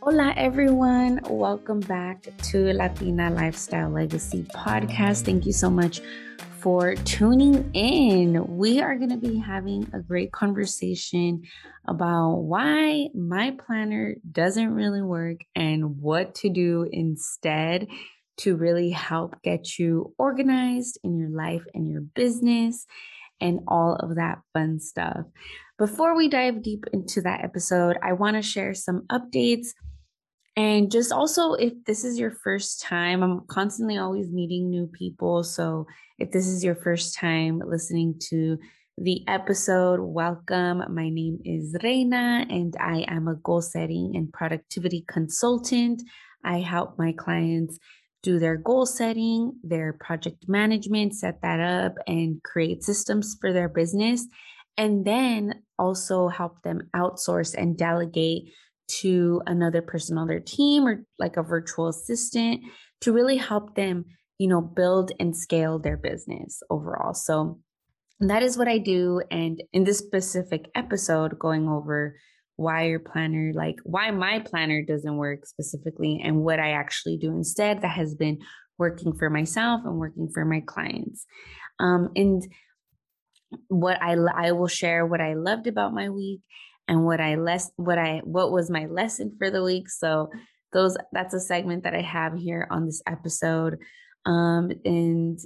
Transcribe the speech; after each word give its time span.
Hola, 0.00 0.32
everyone. 0.36 1.20
Welcome 1.28 1.80
back 1.80 2.22
to 2.44 2.72
Latina 2.72 3.30
Lifestyle 3.30 3.90
Legacy 3.90 4.44
Podcast. 4.44 5.24
Thank 5.24 5.44
you 5.44 5.52
so 5.52 5.68
much 5.68 6.00
for 6.60 6.94
tuning 6.94 7.68
in. 7.74 8.56
We 8.56 8.80
are 8.80 8.94
going 8.94 9.10
to 9.10 9.16
be 9.16 9.38
having 9.38 9.90
a 9.92 9.98
great 9.98 10.30
conversation 10.30 11.42
about 11.88 12.36
why 12.36 13.08
my 13.12 13.56
planner 13.66 14.14
doesn't 14.30 14.72
really 14.72 15.02
work 15.02 15.38
and 15.56 16.00
what 16.00 16.36
to 16.36 16.48
do 16.48 16.88
instead 16.92 17.88
to 18.38 18.56
really 18.56 18.90
help 18.90 19.42
get 19.42 19.80
you 19.80 20.14
organized 20.16 21.00
in 21.02 21.18
your 21.18 21.30
life 21.30 21.64
and 21.74 21.88
your 21.88 22.02
business 22.02 22.86
and 23.40 23.60
all 23.66 23.96
of 23.96 24.14
that 24.14 24.38
fun 24.52 24.78
stuff. 24.78 25.24
Before 25.76 26.16
we 26.16 26.28
dive 26.28 26.62
deep 26.62 26.84
into 26.92 27.20
that 27.22 27.44
episode, 27.44 27.98
I 28.02 28.12
want 28.12 28.36
to 28.36 28.42
share 28.42 28.74
some 28.74 29.02
updates 29.12 29.68
and 30.58 30.90
just 30.90 31.12
also, 31.12 31.52
if 31.52 31.72
this 31.86 32.04
is 32.04 32.18
your 32.18 32.32
first 32.32 32.82
time, 32.82 33.22
I'm 33.22 33.42
constantly 33.46 33.96
always 33.96 34.28
meeting 34.32 34.68
new 34.68 34.88
people. 34.88 35.44
So 35.44 35.86
if 36.18 36.32
this 36.32 36.48
is 36.48 36.64
your 36.64 36.74
first 36.74 37.14
time 37.14 37.62
listening 37.64 38.16
to 38.30 38.58
the 38.96 39.22
episode, 39.28 40.00
welcome. 40.00 40.82
My 40.92 41.10
name 41.10 41.38
is 41.44 41.76
Reina, 41.80 42.44
and 42.50 42.74
I 42.80 43.04
am 43.06 43.28
a 43.28 43.36
goal 43.36 43.62
setting 43.62 44.16
and 44.16 44.32
productivity 44.32 45.04
consultant. 45.06 46.02
I 46.44 46.58
help 46.58 46.98
my 46.98 47.12
clients 47.12 47.78
do 48.24 48.40
their 48.40 48.56
goal 48.56 48.84
setting, 48.84 49.60
their 49.62 49.92
project 49.92 50.48
management, 50.48 51.14
set 51.14 51.40
that 51.42 51.60
up, 51.60 51.94
and 52.08 52.42
create 52.42 52.82
systems 52.82 53.36
for 53.40 53.52
their 53.52 53.68
business. 53.68 54.26
And 54.76 55.04
then 55.04 55.62
also 55.78 56.26
help 56.26 56.62
them 56.62 56.88
outsource 56.96 57.54
and 57.56 57.78
delegate 57.78 58.50
to 58.88 59.42
another 59.46 59.82
person 59.82 60.18
on 60.18 60.26
their 60.26 60.40
team 60.40 60.86
or 60.86 61.04
like 61.18 61.36
a 61.36 61.42
virtual 61.42 61.88
assistant 61.88 62.62
to 63.00 63.12
really 63.12 63.36
help 63.36 63.74
them, 63.74 64.04
you 64.38 64.48
know, 64.48 64.60
build 64.60 65.12
and 65.20 65.36
scale 65.36 65.78
their 65.78 65.96
business 65.96 66.62
overall. 66.70 67.14
So 67.14 67.60
that 68.20 68.42
is 68.42 68.58
what 68.58 68.68
I 68.68 68.78
do. 68.78 69.22
And 69.30 69.62
in 69.72 69.84
this 69.84 69.98
specific 69.98 70.66
episode, 70.74 71.38
going 71.38 71.68
over 71.68 72.16
why 72.56 72.86
your 72.86 72.98
planner, 72.98 73.52
like 73.54 73.76
why 73.84 74.10
my 74.10 74.40
planner 74.40 74.82
doesn't 74.82 75.16
work 75.16 75.46
specifically 75.46 76.20
and 76.24 76.40
what 76.40 76.58
I 76.58 76.72
actually 76.72 77.16
do 77.16 77.30
instead 77.30 77.82
that 77.82 77.96
has 77.96 78.16
been 78.16 78.38
working 78.78 79.12
for 79.16 79.30
myself 79.30 79.82
and 79.84 79.98
working 79.98 80.28
for 80.32 80.44
my 80.44 80.60
clients. 80.66 81.24
Um, 81.78 82.10
and 82.16 82.42
what 83.68 84.02
I 84.02 84.14
I 84.14 84.52
will 84.52 84.68
share 84.68 85.06
what 85.06 85.20
I 85.20 85.34
loved 85.34 85.66
about 85.68 85.94
my 85.94 86.10
week 86.10 86.40
and 86.88 87.04
what 87.04 87.20
I 87.20 87.36
less 87.36 87.70
what 87.76 87.98
I 87.98 88.22
what 88.24 88.50
was 88.50 88.70
my 88.70 88.86
lesson 88.86 89.36
for 89.38 89.50
the 89.50 89.62
week. 89.62 89.88
So 89.90 90.30
those 90.72 90.96
that's 91.12 91.34
a 91.34 91.40
segment 91.40 91.84
that 91.84 91.94
I 91.94 92.02
have 92.02 92.34
here 92.34 92.66
on 92.70 92.86
this 92.86 93.02
episode. 93.06 93.78
Um, 94.26 94.72
and 94.84 95.38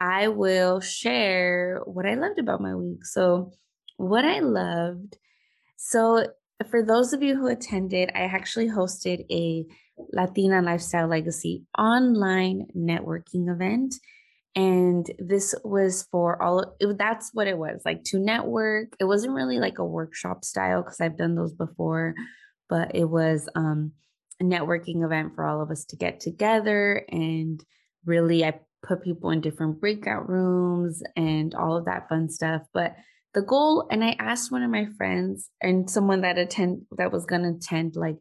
I 0.00 0.28
will 0.28 0.80
share 0.80 1.80
what 1.84 2.06
I 2.06 2.14
loved 2.14 2.38
about 2.38 2.60
my 2.60 2.74
week. 2.74 3.04
So 3.04 3.52
what 3.96 4.24
I 4.24 4.40
loved. 4.40 5.16
So 5.76 6.26
for 6.70 6.82
those 6.82 7.12
of 7.12 7.22
you 7.22 7.36
who 7.36 7.48
attended, 7.48 8.10
I 8.14 8.22
actually 8.22 8.68
hosted 8.68 9.24
a 9.30 9.66
Latina 10.12 10.62
Lifestyle 10.62 11.08
Legacy 11.08 11.64
online 11.78 12.66
networking 12.76 13.52
event 13.52 13.94
and 14.56 15.10
this 15.18 15.54
was 15.64 16.06
for 16.10 16.40
all 16.40 16.76
it, 16.78 16.98
that's 16.98 17.30
what 17.32 17.48
it 17.48 17.58
was 17.58 17.82
like 17.84 18.04
to 18.04 18.18
network. 18.18 18.88
It 19.00 19.04
wasn't 19.04 19.34
really 19.34 19.58
like 19.58 19.78
a 19.78 19.84
workshop 19.84 20.44
style 20.44 20.82
because 20.82 21.00
i've 21.00 21.16
done 21.16 21.34
those 21.34 21.52
before 21.52 22.14
but 22.68 22.94
it 22.94 23.04
was 23.04 23.48
um, 23.54 23.92
a 24.40 24.44
networking 24.44 25.04
event 25.04 25.32
for 25.34 25.44
all 25.44 25.62
of 25.62 25.70
us 25.70 25.84
to 25.86 25.96
get 25.96 26.20
together 26.20 27.04
and 27.08 27.64
really 28.04 28.44
i 28.44 28.58
put 28.82 29.02
people 29.02 29.30
in 29.30 29.40
different 29.40 29.80
breakout 29.80 30.28
rooms 30.28 31.02
and 31.16 31.54
all 31.54 31.76
of 31.76 31.86
that 31.86 32.08
fun 32.08 32.28
stuff 32.28 32.62
but 32.72 32.94
the 33.32 33.42
goal 33.42 33.86
and 33.90 34.04
i 34.04 34.14
asked 34.18 34.52
one 34.52 34.62
of 34.62 34.70
my 34.70 34.86
friends 34.96 35.50
and 35.60 35.88
someone 35.88 36.20
that 36.20 36.38
attend 36.38 36.82
that 36.96 37.12
was 37.12 37.24
going 37.26 37.42
to 37.42 37.56
attend 37.56 37.96
like 37.96 38.16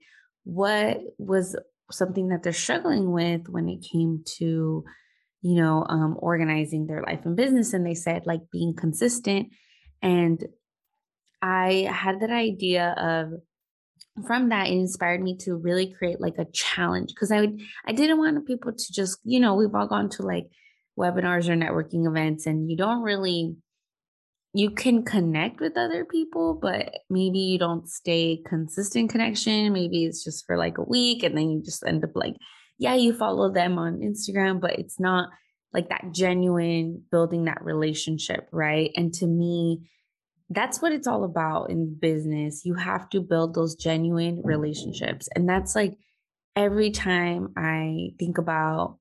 what 0.45 0.99
was 1.17 1.55
something 1.91 2.29
that 2.29 2.43
they're 2.43 2.53
struggling 2.53 3.11
with 3.11 3.47
when 3.49 3.67
it 3.67 3.85
came 3.91 4.23
to 4.37 4.83
you 5.43 5.55
know, 5.55 5.85
um, 5.89 6.15
organizing 6.19 6.87
their 6.87 7.03
life 7.03 7.19
and 7.25 7.35
business. 7.35 7.73
And 7.73 7.85
they 7.85 7.93
said, 7.93 8.25
like, 8.25 8.41
being 8.51 8.73
consistent. 8.73 9.49
And 10.01 10.43
I 11.41 11.89
had 11.91 12.21
that 12.21 12.31
idea 12.31 12.95
of, 12.97 13.33
from 14.25 14.49
that, 14.49 14.67
it 14.67 14.73
inspired 14.73 15.21
me 15.21 15.35
to 15.37 15.55
really 15.55 15.93
create 15.93 16.21
like 16.21 16.37
a 16.37 16.45
challenge 16.53 17.09
because 17.09 17.31
I 17.31 17.41
would, 17.41 17.59
I 17.85 17.91
didn't 17.91 18.19
want 18.19 18.45
people 18.47 18.71
to 18.71 18.93
just, 18.93 19.17
you 19.23 19.39
know, 19.39 19.55
we've 19.55 19.73
all 19.73 19.87
gone 19.87 20.09
to 20.11 20.23
like 20.23 20.45
webinars 20.97 21.49
or 21.49 21.55
networking 21.55 22.07
events 22.07 22.45
and 22.45 22.69
you 22.69 22.77
don't 22.77 23.01
really, 23.01 23.55
you 24.53 24.69
can 24.69 25.03
connect 25.03 25.59
with 25.59 25.75
other 25.77 26.05
people, 26.05 26.53
but 26.61 26.93
maybe 27.09 27.39
you 27.39 27.57
don't 27.57 27.89
stay 27.89 28.41
consistent 28.47 29.09
connection. 29.09 29.73
Maybe 29.73 30.05
it's 30.05 30.23
just 30.23 30.45
for 30.45 30.57
like 30.57 30.77
a 30.77 30.83
week 30.83 31.23
and 31.23 31.35
then 31.35 31.49
you 31.49 31.63
just 31.63 31.83
end 31.85 32.03
up 32.03 32.11
like 32.13 32.35
yeah, 32.77 32.95
you 32.95 33.13
follow 33.13 33.51
them 33.51 33.77
on 33.77 33.99
Instagram, 33.99 34.59
but 34.59 34.79
it's 34.79 34.99
not 34.99 35.29
like 35.73 35.89
that 35.89 36.11
genuine 36.11 37.03
building 37.11 37.45
that 37.45 37.63
relationship, 37.63 38.47
right? 38.51 38.91
And 38.95 39.13
to 39.15 39.27
me, 39.27 39.89
that's 40.49 40.81
what 40.81 40.91
it's 40.91 41.07
all 41.07 41.23
about 41.23 41.69
in 41.71 41.95
business. 41.99 42.65
You 42.65 42.75
have 42.75 43.09
to 43.09 43.21
build 43.21 43.55
those 43.55 43.75
genuine 43.75 44.41
relationships. 44.43 45.27
And 45.35 45.49
that's 45.49 45.75
like 45.75 45.97
every 46.55 46.91
time 46.91 47.53
I 47.57 48.11
think 48.19 48.37
about 48.37 48.97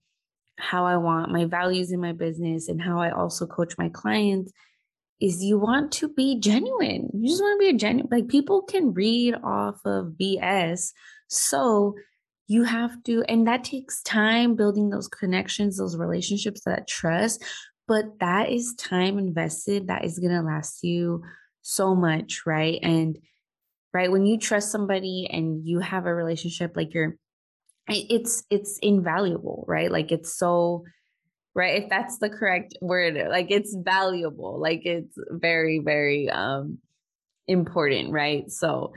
how 0.58 0.86
I 0.86 0.96
want 0.96 1.32
my 1.32 1.44
values 1.44 1.90
in 1.90 2.00
my 2.00 2.12
business 2.12 2.68
and 2.68 2.80
how 2.80 3.00
I 3.00 3.10
also 3.10 3.46
coach 3.46 3.74
my 3.76 3.88
clients 3.88 4.52
is 5.20 5.42
you 5.42 5.58
want 5.58 5.92
to 5.92 6.08
be 6.08 6.38
genuine. 6.40 7.08
You 7.14 7.28
just 7.28 7.42
want 7.42 7.60
to 7.60 7.64
be 7.64 7.74
a 7.74 7.78
genuine 7.78 8.08
like 8.10 8.28
people 8.28 8.62
can 8.62 8.92
read 8.92 9.34
off 9.42 9.80
of 9.84 10.14
BS. 10.20 10.90
So 11.28 11.94
you 12.48 12.64
have 12.64 13.02
to 13.04 13.22
and 13.28 13.46
that 13.46 13.64
takes 13.64 14.02
time 14.02 14.54
building 14.54 14.90
those 14.90 15.08
connections 15.08 15.78
those 15.78 15.96
relationships 15.96 16.62
that 16.64 16.88
trust 16.88 17.42
but 17.88 18.18
that 18.20 18.50
is 18.50 18.74
time 18.74 19.18
invested 19.18 19.88
that 19.88 20.04
is 20.04 20.18
going 20.18 20.32
to 20.32 20.42
last 20.42 20.82
you 20.82 21.22
so 21.62 21.94
much 21.94 22.42
right? 22.44 22.78
And 22.82 23.18
right 23.94 24.10
when 24.10 24.26
you 24.26 24.38
trust 24.38 24.70
somebody 24.70 25.28
and 25.30 25.66
you 25.66 25.80
have 25.80 26.06
a 26.06 26.14
relationship 26.14 26.72
like 26.76 26.92
you're 26.94 27.16
it's 27.88 28.44
it's 28.50 28.78
invaluable 28.78 29.64
right? 29.66 29.90
Like 29.90 30.12
it's 30.12 30.36
so 30.36 30.84
right 31.54 31.82
if 31.82 31.88
that's 31.88 32.18
the 32.18 32.30
correct 32.30 32.74
word 32.80 33.18
like 33.28 33.50
it's 33.50 33.76
valuable 33.78 34.58
like 34.58 34.86
it's 34.86 35.14
very 35.30 35.78
very 35.78 36.28
um 36.30 36.78
important 37.46 38.12
right? 38.12 38.50
So 38.50 38.92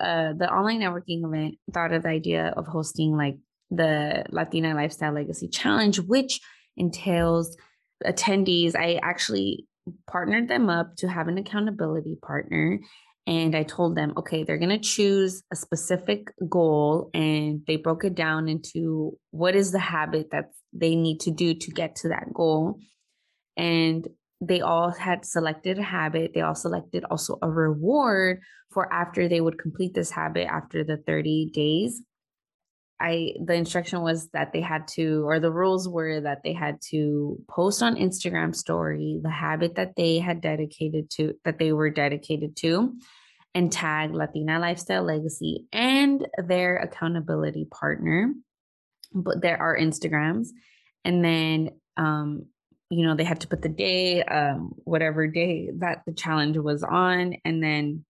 uh, 0.00 0.32
the 0.36 0.48
online 0.50 0.80
networking 0.80 1.24
event 1.24 1.56
thought 1.72 1.92
of 1.92 2.02
the 2.04 2.08
idea 2.08 2.52
of 2.56 2.66
hosting 2.66 3.16
like 3.16 3.36
the 3.70 4.24
Latina 4.30 4.74
Lifestyle 4.74 5.12
Legacy 5.12 5.48
Challenge, 5.48 5.98
which 6.00 6.40
entails 6.76 7.56
attendees. 8.04 8.76
I 8.76 9.00
actually 9.02 9.66
partnered 10.10 10.48
them 10.48 10.68
up 10.68 10.96
to 10.96 11.08
have 11.08 11.28
an 11.28 11.38
accountability 11.38 12.16
partner. 12.22 12.80
And 13.26 13.54
I 13.54 13.62
told 13.62 13.94
them, 13.94 14.14
okay, 14.16 14.42
they're 14.42 14.58
going 14.58 14.70
to 14.70 14.78
choose 14.78 15.42
a 15.52 15.56
specific 15.56 16.28
goal. 16.48 17.10
And 17.12 17.60
they 17.66 17.76
broke 17.76 18.04
it 18.04 18.14
down 18.14 18.48
into 18.48 19.18
what 19.32 19.54
is 19.54 19.70
the 19.70 19.78
habit 19.78 20.30
that 20.32 20.46
they 20.72 20.96
need 20.96 21.20
to 21.20 21.30
do 21.30 21.54
to 21.54 21.70
get 21.70 21.96
to 21.96 22.08
that 22.08 22.32
goal. 22.32 22.78
And 23.56 24.08
they 24.40 24.60
all 24.60 24.90
had 24.90 25.24
selected 25.24 25.78
a 25.78 25.82
habit. 25.82 26.32
They 26.34 26.42
all 26.42 26.54
selected 26.54 27.04
also 27.10 27.38
a 27.42 27.50
reward 27.50 28.40
for 28.70 28.92
after 28.92 29.28
they 29.28 29.40
would 29.40 29.58
complete 29.58 29.94
this 29.94 30.10
habit 30.10 30.46
after 30.46 30.84
the 30.84 30.96
30 30.96 31.50
days. 31.52 32.02
I 33.00 33.34
the 33.44 33.54
instruction 33.54 34.02
was 34.02 34.28
that 34.30 34.52
they 34.52 34.60
had 34.60 34.88
to 34.88 35.24
or 35.26 35.38
the 35.38 35.52
rules 35.52 35.88
were 35.88 36.20
that 36.20 36.42
they 36.42 36.52
had 36.52 36.80
to 36.90 37.38
post 37.48 37.80
on 37.80 37.94
Instagram 37.94 38.54
story 38.54 39.20
the 39.22 39.30
habit 39.30 39.76
that 39.76 39.94
they 39.96 40.18
had 40.18 40.40
dedicated 40.40 41.08
to 41.10 41.34
that 41.44 41.60
they 41.60 41.72
were 41.72 41.90
dedicated 41.90 42.56
to 42.56 42.96
and 43.54 43.70
tag 43.70 44.12
Latina 44.12 44.58
Lifestyle 44.58 45.04
Legacy 45.04 45.66
and 45.72 46.26
their 46.44 46.76
accountability 46.76 47.66
partner. 47.70 48.34
But 49.12 49.42
there 49.42 49.62
are 49.62 49.78
Instagrams 49.78 50.48
and 51.04 51.24
then 51.24 51.70
um 51.96 52.46
you 52.90 53.06
know, 53.06 53.14
they 53.14 53.24
had 53.24 53.40
to 53.40 53.48
put 53.48 53.62
the 53.62 53.68
day, 53.68 54.22
um, 54.24 54.74
whatever 54.84 55.26
day 55.26 55.70
that 55.78 56.02
the 56.06 56.12
challenge 56.12 56.56
was 56.56 56.82
on. 56.82 57.34
And 57.44 57.62
then, 57.62 58.04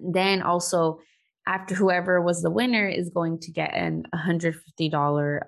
then 0.00 0.42
also 0.42 1.00
after 1.46 1.74
whoever 1.74 2.20
was 2.20 2.42
the 2.42 2.50
winner 2.50 2.86
is 2.86 3.10
going 3.10 3.40
to 3.40 3.50
get 3.50 3.74
an 3.74 4.04
$150 4.14 5.40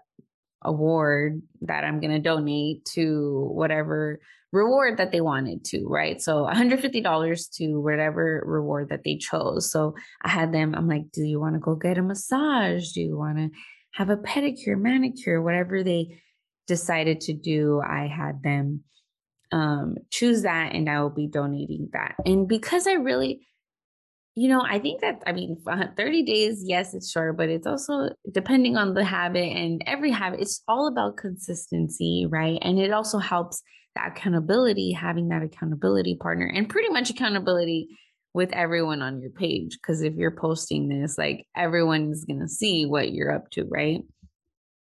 award 0.63 1.43
that 1.63 1.85
I'm 1.85 2.01
going 2.01 2.13
to 2.13 2.19
donate 2.19 2.85
to 2.95 3.51
whatever 3.53 4.21
reward 4.53 4.99
that 4.99 5.13
they 5.13 5.21
wanted 5.21 5.65
to, 5.65 5.87
right? 5.87 6.21
So 6.21 6.47
$150 6.47 7.57
to 7.57 7.81
whatever 7.81 8.43
reward 8.47 8.91
that 8.91 9.03
they 9.05 9.17
chose. 9.17 9.71
So 9.71 9.95
I 10.23 10.29
had 10.29 10.53
them, 10.53 10.75
I'm 10.75 10.89
like, 10.89 11.11
do 11.13 11.23
you 11.23 11.41
want 11.41 11.55
to 11.55 11.61
go 11.61 11.75
get 11.75 11.99
a 11.99 12.03
massage? 12.03 12.93
Do 12.93 13.01
you 13.01 13.17
want 13.17 13.39
to 13.39 13.51
have 13.93 14.11
a 14.11 14.17
pedicure, 14.17 14.79
manicure, 14.79 15.43
whatever 15.43 15.83
they 15.83 16.23
decided 16.73 17.21
to 17.23 17.35
do? 17.35 17.83
I 17.87 18.07
had 18.07 18.43
them 18.43 18.85
um, 19.53 19.97
choose 20.11 20.43
that 20.43 20.75
and 20.75 20.89
I 20.89 21.03
will 21.03 21.11
be 21.11 21.27
donating 21.27 21.91
that. 21.93 22.15
And 22.25 22.49
because 22.49 22.87
I 22.87 22.95
really, 22.95 23.47
you 24.35 24.49
know, 24.49 24.63
I 24.63 24.79
think 24.79 25.03
that, 25.03 25.23
I 25.27 25.33
mean, 25.33 25.59
30 25.97 26.23
days, 26.23 26.63
yes, 26.65 26.95
it's 26.95 27.11
short, 27.11 27.37
but 27.37 27.51
it's 27.51 27.67
also 27.67 28.09
depending 28.33 28.79
on 28.79 28.95
the 28.95 29.05
habit 29.05 29.53
and 29.55 29.83
every 29.87 30.11
habit, 30.11 30.41
it's 30.41 30.63
all 30.67 30.89
about 30.89 31.19
consistency, 31.19 32.27
right? 32.31 32.59
And 32.63 32.79
it 32.79 32.93
also 32.93 33.19
helps 33.19 33.63
the 33.95 34.07
accountability, 34.07 34.93
having 34.93 35.29
that 35.29 35.43
accountability 35.43 36.17
partner 36.17 36.47
and 36.47 36.67
pretty 36.67 36.89
much 36.89 37.11
accountability 37.11 37.89
with 38.33 38.51
everyone 38.55 39.03
on 39.03 39.21
your 39.21 39.31
page. 39.31 39.73
Because 39.73 40.01
if 40.01 40.15
you're 40.15 40.31
posting 40.31 40.89
this, 40.89 41.19
like 41.19 41.47
everyone's 41.55 42.25
to 42.25 42.49
see 42.49 42.87
what 42.87 43.13
you're 43.13 43.31
up 43.31 43.51
to, 43.51 43.65
right? 43.71 44.01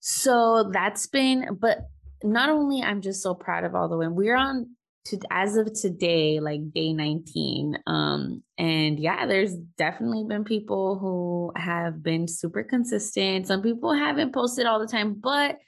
So 0.06 0.70
that's 0.70 1.08
been, 1.08 1.58
but 1.62 1.88
not 2.26 2.50
only 2.50 2.82
I'm 2.82 3.00
just 3.00 3.24
so 3.24 3.34
proud 3.34 3.64
of 3.64 3.74
all 3.74 3.88
the 3.88 3.96
women, 3.96 4.16
we're 4.16 4.36
on 4.36 4.76
to 5.06 5.18
as 5.32 5.56
of 5.56 5.72
today, 5.72 6.42
like 6.42 6.74
day 6.74 6.92
19. 6.92 7.78
Um, 7.88 8.44
and 8.58 9.00
yeah, 9.00 9.26
there's 9.26 9.56
definitely 9.78 10.26
been 10.28 10.44
people 10.44 11.00
who 11.00 11.54
have 11.56 12.04
been 12.04 12.28
super 12.28 12.64
consistent. 12.64 13.48
Some 13.48 13.62
people 13.62 13.94
haven't 13.94 14.34
posted 14.34 14.66
all 14.66 14.82
the 14.82 14.88
time, 14.88 15.14
but 15.14 15.60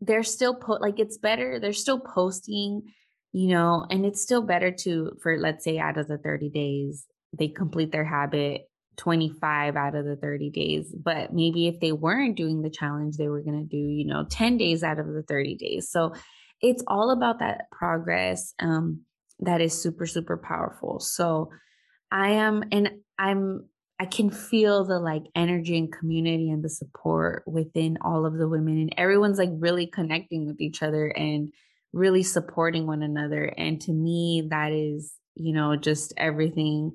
they're 0.00 0.24
still 0.24 0.56
put 0.56 0.80
like 0.82 0.98
it's 0.98 1.18
better, 1.18 1.60
they're 1.60 1.72
still 1.72 2.00
posting, 2.00 2.92
you 3.30 3.46
know, 3.46 3.86
and 3.88 4.04
it's 4.04 4.20
still 4.20 4.42
better 4.42 4.72
to 4.72 5.12
for 5.22 5.38
let's 5.38 5.62
say 5.62 5.78
out 5.78 5.96
of 5.96 6.08
the 6.08 6.18
30 6.18 6.50
days, 6.50 7.06
they 7.38 7.46
complete 7.46 7.92
their 7.92 8.04
habit 8.04 8.68
25 8.96 9.76
out 9.76 9.94
of 9.94 10.04
the 10.04 10.16
30 10.16 10.50
days. 10.50 10.94
But 10.94 11.32
maybe 11.32 11.68
if 11.68 11.80
they 11.80 11.92
weren't 11.92 12.36
doing 12.36 12.62
the 12.62 12.70
challenge, 12.70 13.16
they 13.16 13.28
were 13.28 13.42
going 13.42 13.60
to 13.60 13.68
do, 13.68 13.76
you 13.76 14.06
know, 14.06 14.26
10 14.30 14.56
days 14.56 14.82
out 14.82 14.98
of 14.98 15.06
the 15.06 15.22
30 15.22 15.56
days. 15.56 15.90
So 15.90 16.14
it's 16.60 16.82
all 16.86 17.10
about 17.10 17.40
that 17.40 17.70
progress 17.70 18.54
um, 18.60 19.02
that 19.40 19.60
is 19.60 19.80
super, 19.80 20.06
super 20.06 20.36
powerful. 20.36 21.00
So 21.00 21.50
I 22.10 22.30
am, 22.30 22.64
and 22.72 22.90
I'm, 23.18 23.68
I 23.98 24.06
can 24.06 24.30
feel 24.30 24.84
the 24.84 24.98
like 24.98 25.24
energy 25.34 25.78
and 25.78 25.92
community 25.92 26.50
and 26.50 26.62
the 26.62 26.68
support 26.68 27.44
within 27.46 27.98
all 28.02 28.26
of 28.26 28.36
the 28.36 28.48
women, 28.48 28.78
and 28.78 28.94
everyone's 28.96 29.38
like 29.38 29.50
really 29.52 29.86
connecting 29.86 30.46
with 30.46 30.60
each 30.60 30.82
other 30.82 31.06
and 31.06 31.50
really 31.92 32.22
supporting 32.22 32.86
one 32.86 33.02
another. 33.02 33.44
And 33.56 33.80
to 33.82 33.92
me, 33.92 34.48
that 34.50 34.72
is, 34.72 35.14
you 35.34 35.54
know, 35.54 35.76
just 35.76 36.12
everything. 36.18 36.92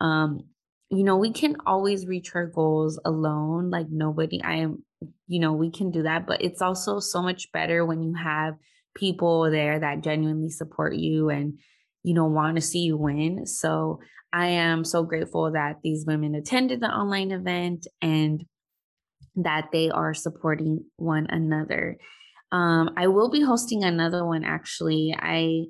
Um, 0.00 0.44
you 0.90 1.04
know, 1.04 1.16
we 1.16 1.32
can 1.32 1.56
always 1.66 2.06
reach 2.06 2.34
our 2.34 2.46
goals 2.46 3.00
alone. 3.04 3.70
Like 3.70 3.86
nobody, 3.90 4.42
I 4.42 4.56
am, 4.56 4.84
you 5.26 5.40
know, 5.40 5.52
we 5.52 5.70
can 5.70 5.90
do 5.90 6.02
that. 6.02 6.26
But 6.26 6.42
it's 6.42 6.62
also 6.62 7.00
so 7.00 7.22
much 7.22 7.50
better 7.52 7.84
when 7.84 8.02
you 8.02 8.14
have 8.14 8.54
people 8.94 9.50
there 9.50 9.80
that 9.80 10.02
genuinely 10.02 10.50
support 10.50 10.94
you 10.94 11.30
and, 11.30 11.58
you 12.02 12.14
know, 12.14 12.26
want 12.26 12.56
to 12.56 12.62
see 12.62 12.80
you 12.80 12.96
win. 12.96 13.46
So 13.46 14.00
I 14.32 14.46
am 14.46 14.84
so 14.84 15.02
grateful 15.02 15.52
that 15.52 15.76
these 15.82 16.04
women 16.06 16.34
attended 16.34 16.80
the 16.80 16.86
online 16.86 17.30
event 17.30 17.86
and 18.02 18.44
that 19.36 19.68
they 19.72 19.90
are 19.90 20.14
supporting 20.14 20.84
one 20.96 21.26
another. 21.28 21.96
Um, 22.52 22.90
I 22.96 23.08
will 23.08 23.30
be 23.30 23.42
hosting 23.42 23.82
another 23.82 24.24
one 24.24 24.44
actually. 24.44 25.16
I 25.18 25.64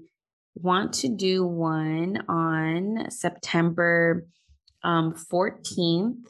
want 0.55 0.93
to 0.95 1.09
do 1.09 1.47
one 1.47 2.25
on 2.29 3.11
September 3.11 4.27
um, 4.85 5.15
14th 5.33 6.27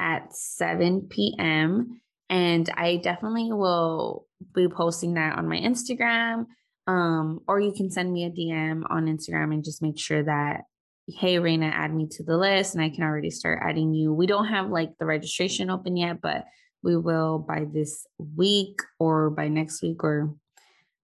at 0.00 0.34
7 0.34 1.08
p.m. 1.08 2.00
And 2.28 2.68
I 2.76 2.96
definitely 2.96 3.52
will 3.52 4.26
be 4.54 4.68
posting 4.68 5.14
that 5.14 5.38
on 5.38 5.48
my 5.48 5.56
Instagram. 5.56 6.46
Um, 6.86 7.40
or 7.48 7.60
you 7.60 7.72
can 7.72 7.90
send 7.90 8.12
me 8.12 8.24
a 8.24 8.30
DM 8.30 8.82
on 8.90 9.06
Instagram 9.06 9.54
and 9.54 9.64
just 9.64 9.80
make 9.80 9.98
sure 9.98 10.22
that, 10.22 10.62
hey, 11.08 11.38
Reina, 11.38 11.66
add 11.66 11.94
me 11.94 12.08
to 12.10 12.22
the 12.22 12.36
list 12.36 12.74
and 12.74 12.84
I 12.84 12.90
can 12.90 13.04
already 13.04 13.30
start 13.30 13.60
adding 13.62 13.94
you. 13.94 14.12
We 14.12 14.26
don't 14.26 14.48
have 14.48 14.68
like 14.68 14.98
the 14.98 15.06
registration 15.06 15.70
open 15.70 15.96
yet, 15.96 16.20
but 16.20 16.44
we 16.82 16.96
will 16.96 17.38
by 17.38 17.64
this 17.72 18.06
week 18.36 18.80
or 18.98 19.30
by 19.30 19.48
next 19.48 19.82
week 19.82 20.04
or 20.04 20.34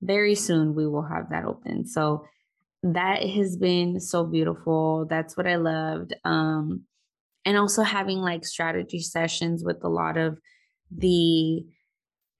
very 0.02 0.34
soon 0.34 0.74
we 0.74 0.86
will 0.86 1.02
have 1.02 1.30
that 1.30 1.44
open. 1.44 1.86
So 1.86 2.26
that 2.82 3.22
has 3.22 3.56
been 3.56 4.00
so 4.00 4.24
beautiful. 4.24 5.06
That's 5.08 5.36
what 5.36 5.46
I 5.46 5.56
loved. 5.56 6.14
Um, 6.24 6.84
and 7.44 7.56
also 7.56 7.82
having 7.82 8.18
like 8.18 8.44
strategy 8.44 9.00
sessions 9.00 9.64
with 9.64 9.82
a 9.84 9.88
lot 9.88 10.16
of 10.16 10.38
the 10.90 11.64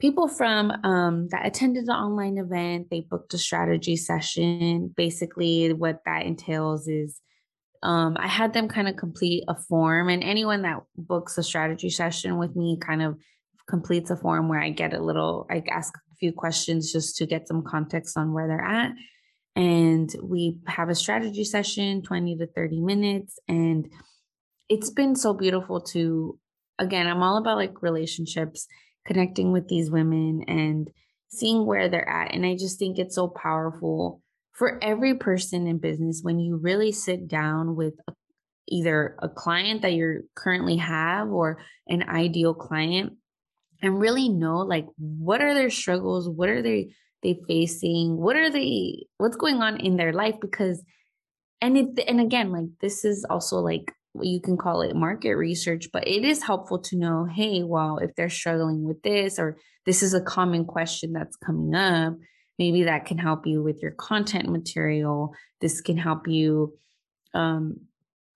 people 0.00 0.28
from 0.28 0.70
um, 0.84 1.28
that 1.28 1.46
attended 1.46 1.86
the 1.86 1.92
online 1.92 2.38
event. 2.38 2.88
They 2.90 3.00
booked 3.00 3.34
a 3.34 3.38
strategy 3.38 3.96
session. 3.96 4.92
Basically, 4.96 5.72
what 5.72 6.00
that 6.06 6.26
entails 6.26 6.88
is 6.88 7.20
um, 7.82 8.16
I 8.18 8.26
had 8.26 8.52
them 8.52 8.68
kind 8.68 8.88
of 8.88 8.96
complete 8.96 9.44
a 9.48 9.54
form, 9.54 10.08
and 10.08 10.22
anyone 10.22 10.62
that 10.62 10.82
books 10.96 11.38
a 11.38 11.42
strategy 11.42 11.90
session 11.90 12.38
with 12.38 12.56
me 12.56 12.78
kind 12.78 13.02
of 13.02 13.18
completes 13.68 14.10
a 14.10 14.16
form 14.16 14.48
where 14.48 14.60
I 14.60 14.70
get 14.70 14.92
a 14.92 15.00
little, 15.00 15.46
I 15.50 15.62
ask 15.70 15.94
a 15.94 16.14
few 16.16 16.32
questions 16.32 16.92
just 16.92 17.16
to 17.16 17.26
get 17.26 17.46
some 17.46 17.62
context 17.62 18.18
on 18.18 18.32
where 18.32 18.48
they're 18.48 18.60
at 18.60 18.92
and 19.56 20.14
we 20.22 20.58
have 20.66 20.88
a 20.88 20.94
strategy 20.94 21.44
session 21.44 22.02
20 22.02 22.36
to 22.36 22.46
30 22.46 22.80
minutes 22.80 23.38
and 23.48 23.90
it's 24.68 24.90
been 24.90 25.16
so 25.16 25.34
beautiful 25.34 25.80
to 25.80 26.38
again 26.78 27.06
i'm 27.06 27.22
all 27.22 27.36
about 27.36 27.56
like 27.56 27.82
relationships 27.82 28.66
connecting 29.06 29.52
with 29.52 29.68
these 29.68 29.90
women 29.90 30.44
and 30.46 30.90
seeing 31.28 31.66
where 31.66 31.88
they're 31.88 32.08
at 32.08 32.32
and 32.32 32.46
i 32.46 32.54
just 32.54 32.78
think 32.78 32.98
it's 32.98 33.14
so 33.14 33.28
powerful 33.28 34.22
for 34.52 34.78
every 34.82 35.14
person 35.14 35.66
in 35.66 35.78
business 35.78 36.20
when 36.22 36.38
you 36.38 36.56
really 36.56 36.92
sit 36.92 37.26
down 37.26 37.74
with 37.74 37.94
a, 38.08 38.12
either 38.68 39.16
a 39.20 39.28
client 39.28 39.82
that 39.82 39.92
you 39.92 40.28
currently 40.36 40.76
have 40.76 41.28
or 41.28 41.58
an 41.88 42.02
ideal 42.08 42.54
client 42.54 43.14
and 43.82 43.98
really 43.98 44.28
know 44.28 44.58
like 44.58 44.86
what 44.96 45.40
are 45.40 45.54
their 45.54 45.70
struggles 45.70 46.28
what 46.28 46.48
are 46.48 46.62
they 46.62 46.90
they 47.22 47.40
facing? 47.46 48.16
What 48.16 48.36
are 48.36 48.50
they 48.50 49.06
what's 49.18 49.36
going 49.36 49.62
on 49.62 49.78
in 49.78 49.96
their 49.96 50.12
life? 50.12 50.36
Because 50.40 50.82
and 51.60 51.76
it 51.76 52.04
and 52.08 52.20
again 52.20 52.52
like 52.52 52.68
this 52.80 53.04
is 53.04 53.24
also 53.28 53.58
like 53.58 53.92
what 54.12 54.26
you 54.26 54.40
can 54.40 54.56
call 54.56 54.82
it 54.82 54.96
market 54.96 55.34
research 55.34 55.88
but 55.92 56.08
it 56.08 56.24
is 56.24 56.42
helpful 56.42 56.78
to 56.78 56.96
know 56.96 57.26
hey 57.26 57.62
well 57.62 57.98
if 57.98 58.12
they're 58.16 58.30
struggling 58.30 58.82
with 58.82 59.00
this 59.02 59.38
or 59.38 59.56
this 59.86 60.02
is 60.02 60.14
a 60.14 60.22
common 60.22 60.64
question 60.64 61.12
that's 61.12 61.36
coming 61.36 61.74
up 61.74 62.14
maybe 62.60 62.82
that 62.82 63.06
can 63.06 63.16
help 63.16 63.46
you 63.46 63.62
with 63.62 63.80
your 63.80 63.92
content 63.92 64.46
material. 64.46 65.34
This 65.62 65.80
can 65.80 65.96
help 65.96 66.28
you 66.28 66.74
um 67.32 67.80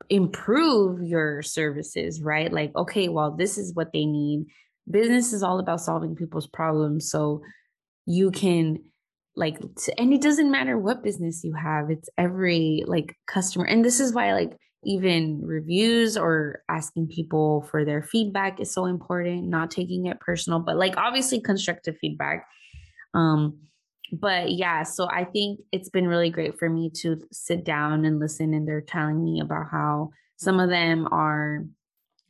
improve 0.09 1.03
your 1.03 1.43
services 1.43 2.21
right? 2.23 2.51
Like 2.53 2.73
okay 2.75 3.09
well 3.09 3.33
this 3.33 3.59
is 3.59 3.75
what 3.75 3.93
they 3.93 4.07
need. 4.07 4.47
Business 4.91 5.33
is 5.33 5.43
all 5.43 5.59
about 5.61 5.83
solving 5.83 6.17
people's 6.17 6.47
problems 6.47 7.11
so 7.11 7.43
you 8.07 8.31
can 8.31 8.79
like 9.37 9.59
and 9.99 10.13
it 10.13 10.23
doesn't 10.23 10.51
matter 10.51 10.79
what 10.79 11.03
business 11.03 11.43
you 11.43 11.55
have 11.55 11.91
it's 11.91 12.09
every 12.17 12.85
like 12.87 13.17
customer 13.27 13.65
and 13.65 13.85
this 13.85 13.99
is 14.01 14.13
why 14.13 14.33
like 14.33 14.57
even 14.85 15.41
reviews 15.43 16.17
or 16.17 16.63
asking 16.69 17.09
people 17.09 17.63
for 17.71 17.85
their 17.85 18.03
feedback 18.03 18.61
is 18.61 18.73
so 18.73 18.85
important 18.85 19.49
not 19.49 19.71
taking 19.71 20.07
it 20.07 20.21
personal 20.21 20.59
but 20.59 20.77
like 20.77 20.97
obviously 20.97 21.41
constructive 21.41 21.97
feedback. 22.01 22.47
Um 23.15 23.59
but 24.13 24.53
yeah 24.53 24.83
so 24.83 25.09
i 25.11 25.25
think 25.25 25.59
it's 25.73 25.89
been 25.89 26.07
really 26.07 26.31
great 26.31 26.59
for 26.59 26.69
me 26.69 26.91
to 26.91 27.21
sit 27.33 27.65
down 27.65 28.05
and 28.05 28.21
listen 28.21 28.53
and 28.53 28.69
they're 28.69 28.81
telling 28.81 29.25
me 29.25 29.41
about 29.41 29.67
how 29.71 30.11
some 30.37 30.61
of 30.61 30.69
them 30.69 31.09
are 31.11 31.65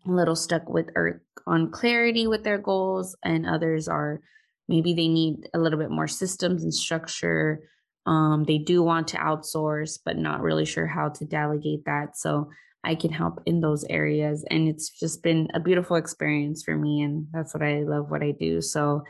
a 0.06 0.10
little 0.10 0.36
stuck 0.36 0.68
with 0.68 0.88
or 0.94 1.22
on 1.46 1.70
clarity 1.70 2.26
with 2.26 2.44
their 2.44 2.58
goals 2.58 3.16
and 3.24 3.44
others 3.44 3.88
are 3.88 4.20
maybe 4.68 4.94
they 4.94 5.08
need 5.08 5.48
a 5.54 5.58
little 5.58 5.78
bit 5.78 5.90
more 5.90 6.08
systems 6.08 6.62
and 6.62 6.72
structure. 6.72 7.60
Um, 8.06 8.44
they 8.44 8.58
do 8.58 8.82
want 8.82 9.08
to 9.08 9.16
outsource 9.16 9.98
but 10.04 10.18
not 10.18 10.42
really 10.42 10.64
sure 10.64 10.86
how 10.86 11.08
to 11.10 11.24
delegate 11.24 11.84
that. 11.86 12.16
So 12.16 12.50
i 12.86 12.94
can 12.94 13.10
help 13.10 13.40
in 13.46 13.62
those 13.62 13.82
areas 13.84 14.44
and 14.50 14.68
it's 14.68 14.90
just 14.90 15.22
been 15.22 15.48
a 15.54 15.58
beautiful 15.58 15.96
experience 15.96 16.62
for 16.62 16.76
me 16.76 17.00
and 17.00 17.26
that's 17.32 17.54
what 17.54 17.62
i 17.62 17.80
love 17.80 18.10
what 18.10 18.22
i 18.22 18.30
do. 18.30 18.60
So 18.60 19.04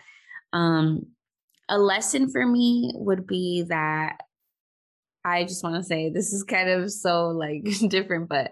um, 0.53 1.07
a 1.69 1.79
lesson 1.79 2.31
for 2.31 2.47
me 2.47 2.93
would 2.95 3.27
be 3.27 3.63
that 3.69 4.19
I 5.25 5.45
just 5.45 5.65
want 5.65 5.77
to 5.77 5.83
say 5.83 6.11
this 6.11 6.33
is 6.33 6.43
kind 6.43 6.69
of 6.69 6.93
so 6.93 7.29
like 7.29 7.65
different, 7.89 8.29
but 8.29 8.51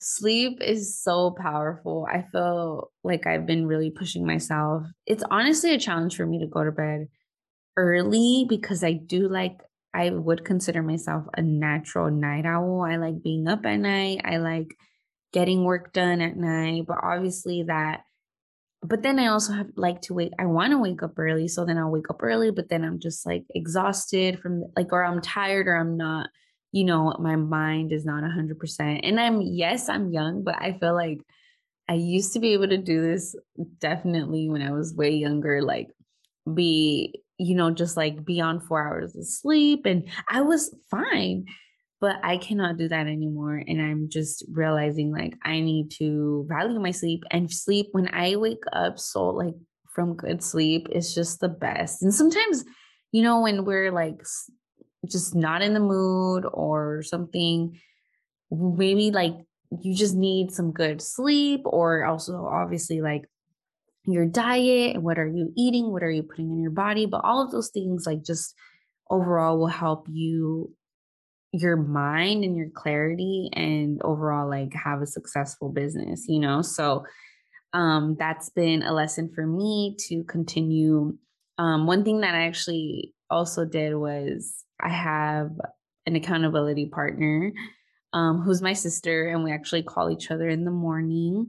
sleep 0.00 0.60
is 0.60 1.00
so 1.00 1.30
powerful. 1.30 2.06
I 2.10 2.22
feel 2.32 2.90
like 3.04 3.26
I've 3.26 3.46
been 3.46 3.66
really 3.66 3.90
pushing 3.90 4.26
myself. 4.26 4.84
It's 5.06 5.22
honestly 5.30 5.72
a 5.74 5.78
challenge 5.78 6.16
for 6.16 6.26
me 6.26 6.40
to 6.40 6.46
go 6.46 6.64
to 6.64 6.72
bed 6.72 7.08
early 7.76 8.46
because 8.48 8.82
I 8.82 8.94
do 8.94 9.28
like 9.28 9.60
I 9.92 10.10
would 10.10 10.44
consider 10.44 10.82
myself 10.82 11.24
a 11.36 11.42
natural 11.42 12.10
night 12.10 12.46
owl. 12.46 12.82
I 12.82 12.96
like 12.96 13.22
being 13.22 13.48
up 13.48 13.64
at 13.66 13.76
night. 13.76 14.20
I 14.24 14.36
like 14.36 14.76
getting 15.32 15.64
work 15.64 15.92
done 15.92 16.20
at 16.20 16.36
night, 16.36 16.84
but 16.86 16.98
obviously 17.02 17.64
that 17.64 18.02
but 18.82 19.02
then 19.02 19.18
I 19.18 19.26
also 19.26 19.52
have 19.52 19.68
like 19.76 20.00
to 20.02 20.14
wake 20.14 20.32
I 20.38 20.46
want 20.46 20.72
to 20.72 20.78
wake 20.78 21.02
up 21.02 21.18
early, 21.18 21.48
so 21.48 21.64
then 21.64 21.78
I'll 21.78 21.90
wake 21.90 22.10
up 22.10 22.22
early, 22.22 22.50
but 22.50 22.68
then 22.68 22.84
I'm 22.84 22.98
just 22.98 23.26
like 23.26 23.44
exhausted 23.54 24.40
from 24.40 24.64
like 24.76 24.92
or 24.92 25.04
I'm 25.04 25.20
tired 25.20 25.68
or 25.68 25.76
I'm 25.76 25.96
not, 25.96 26.30
you 26.72 26.84
know, 26.84 27.14
my 27.18 27.36
mind 27.36 27.92
is 27.92 28.04
not 28.04 28.24
100%. 28.24 29.00
And 29.02 29.20
I'm 29.20 29.42
yes, 29.42 29.88
I'm 29.88 30.12
young, 30.12 30.42
but 30.44 30.56
I 30.58 30.78
feel 30.78 30.94
like 30.94 31.20
I 31.88 31.94
used 31.94 32.32
to 32.34 32.38
be 32.38 32.52
able 32.52 32.68
to 32.68 32.78
do 32.78 33.02
this 33.02 33.34
definitely 33.80 34.48
when 34.48 34.62
I 34.62 34.70
was 34.70 34.94
way 34.94 35.10
younger 35.10 35.60
like 35.60 35.88
be 36.54 37.22
you 37.36 37.54
know 37.56 37.70
just 37.70 37.96
like 37.96 38.24
beyond 38.24 38.62
4 38.62 38.86
hours 38.86 39.16
of 39.16 39.26
sleep 39.26 39.86
and 39.86 40.08
I 40.28 40.42
was 40.42 40.74
fine 40.90 41.46
but 42.00 42.16
I 42.22 42.38
cannot 42.38 42.78
do 42.78 42.88
that 42.88 43.06
anymore. 43.06 43.62
And 43.66 43.80
I'm 43.80 44.08
just 44.08 44.44
realizing 44.50 45.12
like 45.12 45.36
I 45.44 45.60
need 45.60 45.90
to 45.98 46.46
value 46.48 46.80
my 46.80 46.90
sleep 46.92 47.24
and 47.30 47.50
sleep 47.50 47.88
when 47.92 48.08
I 48.12 48.36
wake 48.36 48.64
up. 48.72 48.98
So, 48.98 49.28
like, 49.28 49.54
from 49.94 50.14
good 50.14 50.42
sleep 50.42 50.88
is 50.92 51.14
just 51.14 51.40
the 51.40 51.48
best. 51.48 52.02
And 52.02 52.14
sometimes, 52.14 52.64
you 53.12 53.22
know, 53.22 53.40
when 53.40 53.64
we're 53.64 53.90
like 53.90 54.22
just 55.10 55.34
not 55.34 55.62
in 55.62 55.74
the 55.74 55.80
mood 55.80 56.44
or 56.50 57.02
something, 57.02 57.78
maybe 58.50 59.10
like 59.10 59.34
you 59.82 59.94
just 59.94 60.14
need 60.14 60.52
some 60.52 60.72
good 60.72 61.02
sleep, 61.02 61.62
or 61.64 62.04
also 62.04 62.46
obviously 62.46 63.00
like 63.00 63.24
your 64.06 64.26
diet 64.26 64.94
and 64.94 65.04
what 65.04 65.18
are 65.18 65.28
you 65.28 65.52
eating, 65.56 65.92
what 65.92 66.02
are 66.02 66.10
you 66.10 66.22
putting 66.22 66.50
in 66.50 66.60
your 66.60 66.70
body, 66.70 67.06
but 67.06 67.22
all 67.24 67.42
of 67.42 67.50
those 67.50 67.70
things 67.70 68.06
like 68.06 68.22
just 68.24 68.54
overall 69.10 69.58
will 69.58 69.66
help 69.66 70.06
you 70.08 70.72
your 71.52 71.76
mind 71.76 72.44
and 72.44 72.56
your 72.56 72.68
clarity 72.70 73.50
and 73.54 74.00
overall 74.02 74.48
like 74.48 74.72
have 74.72 75.02
a 75.02 75.06
successful 75.06 75.68
business 75.68 76.26
you 76.28 76.38
know? 76.38 76.62
So 76.62 77.04
um 77.72 78.16
that's 78.18 78.50
been 78.50 78.82
a 78.82 78.92
lesson 78.92 79.30
for 79.34 79.46
me 79.46 79.96
to 80.08 80.24
continue. 80.24 81.16
Um 81.58 81.86
one 81.86 82.04
thing 82.04 82.20
that 82.20 82.34
i 82.34 82.46
actually 82.46 83.14
also 83.28 83.64
did 83.64 83.94
was 83.94 84.64
i 84.80 84.88
have 84.88 85.50
an 86.06 86.16
accountability 86.16 86.86
partner 86.86 87.52
um 88.12 88.40
who's 88.40 88.62
my 88.62 88.72
sister 88.72 89.28
and 89.28 89.44
we 89.44 89.52
actually 89.52 89.82
call 89.82 90.10
each 90.10 90.30
other 90.30 90.48
in 90.48 90.64
the 90.64 90.70
morning. 90.70 91.48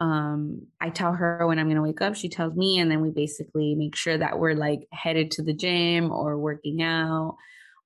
Um 0.00 0.66
i 0.80 0.90
tell 0.90 1.12
her 1.12 1.46
when 1.46 1.58
i'm 1.58 1.66
going 1.66 1.76
to 1.76 1.82
wake 1.82 2.00
up 2.02 2.14
she 2.14 2.28
tells 2.28 2.54
me 2.54 2.78
and 2.78 2.90
then 2.90 3.00
we 3.00 3.10
basically 3.10 3.74
make 3.74 3.96
sure 3.96 4.16
that 4.16 4.38
we're 4.38 4.54
like 4.54 4.86
headed 4.92 5.30
to 5.32 5.42
the 5.42 5.54
gym 5.54 6.12
or 6.12 6.38
working 6.38 6.82
out 6.82 7.36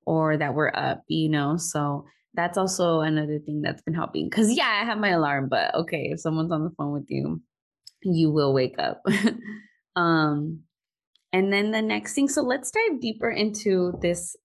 or 0.07 0.37
that 0.37 0.55
we're 0.55 0.73
up, 0.75 1.03
you 1.09 1.29
know? 1.29 1.57
So 1.57 2.05
that's 2.35 2.59
also 2.59 3.01
another 3.01 3.39
thing 3.39 3.63
that's 3.63 3.83
been 3.83 3.95
helping. 3.95 4.31
Cause 4.31 4.51
yeah, 4.53 4.81
I 4.83 4.85
have 4.85 4.99
my 4.99 5.11
alarm, 5.11 5.49
but 5.49 5.75
okay, 5.75 6.11
if 6.13 6.21
someone's 6.21 6.53
on 6.53 6.65
the 6.65 6.73
phone 6.77 6.93
with 6.93 7.07
you, 7.09 7.41
you 8.03 8.31
will 8.31 8.53
wake 8.53 8.77
up. 8.79 9.03
um, 9.97 10.61
and 11.33 11.53
then 11.53 11.71
the 11.71 11.83
next 11.83 12.15
thing, 12.15 12.29
so 12.29 12.43
let's 12.43 12.71
dive 12.71 13.01
deeper 13.01 13.31
into 13.31 13.99
this 14.01 14.37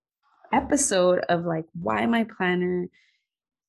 episode 0.53 1.19
of 1.29 1.45
like 1.45 1.65
why 1.73 2.05
my 2.05 2.25
planner, 2.37 2.87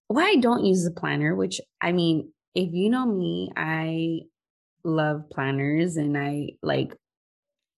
why 0.08 0.24
I 0.24 0.36
don't 0.36 0.64
use 0.64 0.84
the 0.84 0.90
planner, 0.90 1.34
which 1.34 1.60
I 1.80 1.92
mean, 1.92 2.32
if 2.54 2.72
you 2.72 2.90
know 2.90 3.06
me, 3.06 3.50
I 3.56 4.20
love 4.84 5.30
planners 5.30 5.96
and 5.96 6.16
I 6.16 6.50
like 6.62 6.94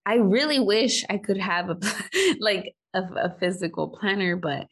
I 0.05 0.15
really 0.15 0.59
wish 0.59 1.03
I 1.09 1.17
could 1.17 1.37
have 1.37 1.69
a 1.69 1.77
like 2.39 2.75
a, 2.93 3.01
a 3.01 3.35
physical 3.39 3.89
planner, 3.89 4.35
but 4.35 4.67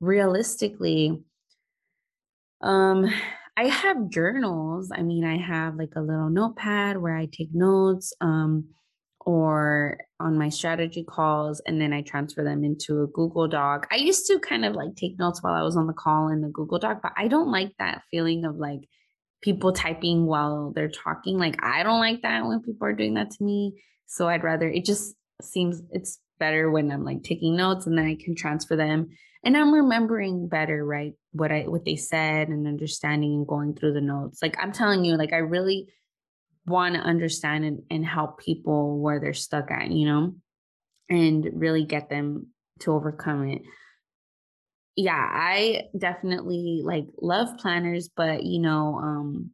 realistically, 0.00 1.22
um, 2.62 3.06
I 3.56 3.68
have 3.68 4.10
journals. 4.10 4.90
I 4.94 5.02
mean, 5.02 5.24
I 5.24 5.38
have 5.38 5.76
like 5.76 5.94
a 5.96 6.00
little 6.00 6.28
notepad 6.28 6.98
where 6.98 7.16
I 7.16 7.26
take 7.26 7.54
notes, 7.54 8.12
um, 8.20 8.66
or 9.20 9.98
on 10.20 10.38
my 10.38 10.48
strategy 10.50 11.04
calls, 11.04 11.60
and 11.66 11.80
then 11.80 11.92
I 11.92 12.02
transfer 12.02 12.44
them 12.44 12.62
into 12.64 13.02
a 13.02 13.06
Google 13.08 13.48
Doc. 13.48 13.86
I 13.90 13.96
used 13.96 14.26
to 14.26 14.38
kind 14.38 14.64
of 14.64 14.74
like 14.74 14.94
take 14.94 15.18
notes 15.18 15.42
while 15.42 15.54
I 15.54 15.62
was 15.62 15.76
on 15.76 15.86
the 15.86 15.92
call 15.94 16.28
in 16.28 16.42
the 16.42 16.48
Google 16.48 16.78
Doc, 16.78 17.00
but 17.02 17.12
I 17.16 17.28
don't 17.28 17.50
like 17.50 17.72
that 17.78 18.02
feeling 18.10 18.44
of 18.44 18.56
like 18.56 18.80
people 19.42 19.72
typing 19.72 20.26
while 20.26 20.72
they're 20.74 20.88
talking. 20.88 21.38
Like, 21.38 21.56
I 21.64 21.82
don't 21.82 22.00
like 22.00 22.22
that 22.22 22.46
when 22.46 22.62
people 22.62 22.86
are 22.86 22.92
doing 22.92 23.14
that 23.14 23.30
to 23.32 23.44
me. 23.44 23.82
So 24.06 24.28
I'd 24.28 24.44
rather, 24.44 24.68
it 24.68 24.84
just 24.84 25.14
seems, 25.42 25.82
it's 25.90 26.18
better 26.38 26.70
when 26.70 26.90
I'm 26.90 27.04
like 27.04 27.22
taking 27.22 27.56
notes 27.56 27.86
and 27.86 27.96
then 27.96 28.06
I 28.06 28.16
can 28.22 28.34
transfer 28.34 28.76
them 28.76 29.08
and 29.46 29.56
I'm 29.56 29.72
remembering 29.72 30.48
better, 30.48 30.84
right? 30.84 31.12
What 31.30 31.52
I 31.52 31.62
what 31.62 31.84
they 31.84 31.94
said 31.94 32.48
and 32.48 32.66
understanding 32.66 33.32
and 33.34 33.46
going 33.46 33.74
through 33.74 33.92
the 33.92 34.00
notes. 34.00 34.40
Like 34.42 34.56
I'm 34.60 34.72
telling 34.72 35.04
you, 35.04 35.16
like 35.16 35.32
I 35.32 35.38
really 35.38 35.86
want 36.66 36.96
to 36.96 37.00
understand 37.00 37.64
and, 37.64 37.82
and 37.88 38.04
help 38.04 38.40
people 38.40 38.98
where 38.98 39.20
they're 39.20 39.34
stuck 39.34 39.70
at, 39.70 39.90
you 39.92 40.06
know, 40.06 40.34
and 41.08 41.48
really 41.54 41.84
get 41.84 42.10
them 42.10 42.48
to 42.80 42.92
overcome 42.92 43.48
it. 43.48 43.62
Yeah, 44.96 45.14
I 45.14 45.84
definitely 45.96 46.80
like 46.82 47.06
love 47.20 47.56
planners, 47.58 48.08
but 48.08 48.42
you 48.42 48.58
know, 48.58 48.96
um 48.96 49.50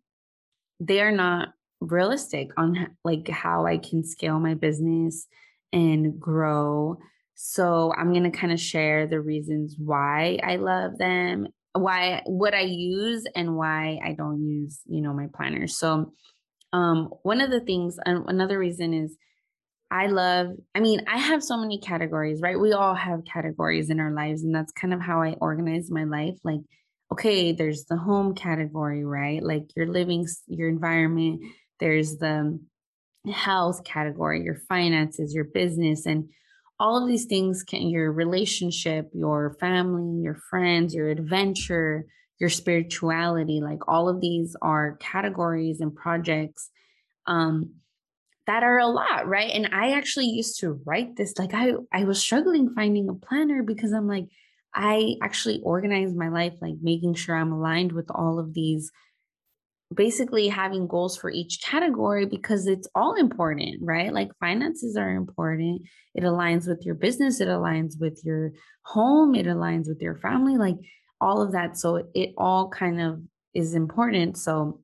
they 0.81 1.01
are 1.03 1.13
not 1.13 1.51
realistic 1.91 2.51
on 2.57 2.89
like 3.05 3.29
how 3.29 3.67
I 3.67 3.79
can 3.79 4.05
scale 4.05 4.39
my 4.39 4.55
business 4.55 5.27
and 5.73 6.19
grow. 6.21 6.99
So 7.35 7.93
I'm 7.97 8.13
going 8.13 8.31
to 8.31 8.37
kind 8.37 8.53
of 8.53 8.61
share 8.61 9.07
the 9.07 9.21
reasons 9.21 9.77
why 9.79 10.39
I 10.43 10.57
love 10.57 10.99
them, 10.99 11.49
why 11.73 12.23
what 12.27 12.55
I 12.55 12.61
use 12.61 13.27
and 13.35 13.57
why 13.57 13.99
I 14.05 14.13
don't 14.13 14.47
use, 14.47 14.81
you 14.87 15.01
know, 15.01 15.13
my 15.13 15.29
planners. 15.35 15.77
So 15.77 16.13
um 16.73 17.11
one 17.23 17.41
of 17.41 17.51
the 17.51 17.61
things 17.61 17.99
another 18.07 18.59
reason 18.59 18.95
is 18.95 19.17
I 19.93 20.07
love, 20.07 20.49
I 20.75 20.81
mean, 20.81 21.05
I 21.07 21.19
have 21.19 21.45
so 21.45 21.59
many 21.59 21.79
categories, 21.79 22.41
right? 22.41 22.59
We 22.59 22.73
all 22.73 22.95
have 22.95 23.27
categories 23.27 23.91
in 23.91 24.01
our 24.01 24.11
lives, 24.11 24.43
and 24.43 24.55
that's 24.55 24.73
kind 24.73 24.95
of 24.95 25.03
how 25.03 25.21
I 25.21 25.37
organize 25.39 25.91
my 25.91 26.05
life. 26.05 26.39
Like, 26.43 26.61
okay, 27.13 27.53
there's 27.53 27.85
the 27.85 27.99
home 27.99 28.35
category, 28.35 29.05
right? 29.05 29.43
Like 29.43 29.65
your 29.77 29.87
living, 29.87 30.27
your 30.47 30.71
environment, 30.71 31.43
there's 31.83 32.19
the 32.19 32.61
health 33.29 33.83
category, 33.83 34.45
your 34.45 34.55
finances, 34.69 35.35
your 35.35 35.45
business, 35.45 36.07
and 36.07 36.29
all 36.79 37.03
of 37.03 37.09
these 37.09 37.25
things 37.25 37.65
can 37.65 37.89
your 37.89 38.13
relationship, 38.13 39.11
your 39.13 39.57
family, 39.59 40.23
your 40.23 40.37
friends, 40.49 40.95
your 40.95 41.09
adventure, 41.09 42.07
your 42.39 42.51
spirituality, 42.51 43.61
like 43.61 43.81
all 43.89 44.09
of 44.09 44.21
these 44.21 44.55
are 44.63 44.97
categories 45.01 45.81
and 45.81 45.93
projects 45.93 46.71
um, 47.27 47.73
that 48.47 48.63
are 48.63 48.79
a 48.79 48.87
lot, 48.87 49.27
right? 49.27 49.51
And 49.51 49.69
I 49.73 49.93
actually 49.93 50.27
used 50.27 50.61
to 50.61 50.81
write 50.87 51.17
this, 51.17 51.37
like 51.37 51.53
I 51.53 51.73
I 51.93 52.05
was 52.05 52.21
struggling 52.21 52.71
finding 52.75 53.09
a 53.09 53.15
planner 53.15 53.65
because 53.65 53.93
I'm 53.93 54.07
like, 54.07 54.29
I 54.73 55.17
actually 55.21 55.61
organize 55.65 56.15
my 56.15 56.29
life, 56.29 56.55
like 56.61 56.75
making 56.81 57.15
sure 57.15 57.35
I'm 57.35 57.53
aligned 57.53 57.91
with 57.91 58.09
all 58.09 58.39
of 58.39 58.55
these 58.55 58.93
basically 59.95 60.49
having 60.49 60.87
goals 60.87 61.17
for 61.17 61.31
each 61.31 61.61
category 61.63 62.27
because 62.27 62.67
it's 62.67 62.89
all 62.95 63.15
important, 63.15 63.77
right? 63.83 64.13
Like 64.13 64.31
finances 64.41 64.97
are 64.97 65.11
important. 65.11 65.83
It 66.15 66.25
aligns 66.25 66.69
with 66.69 66.85
your 66.85 66.95
business, 66.95 67.41
it 67.41 67.49
aligns 67.49 68.01
with 68.01 68.21
your 68.25 68.53
home, 68.85 69.35
it 69.35 69.47
aligns 69.47 69.89
with 69.89 70.01
your 70.01 70.17
family, 70.17 70.57
like 70.57 70.77
all 71.21 71.43
of 71.43 71.53
that. 71.53 71.77
So 71.77 72.09
it 72.15 72.35
all 72.37 72.69
kind 72.69 73.01
of 73.01 73.21
is 73.55 73.75
important. 73.75 74.37
So 74.39 74.81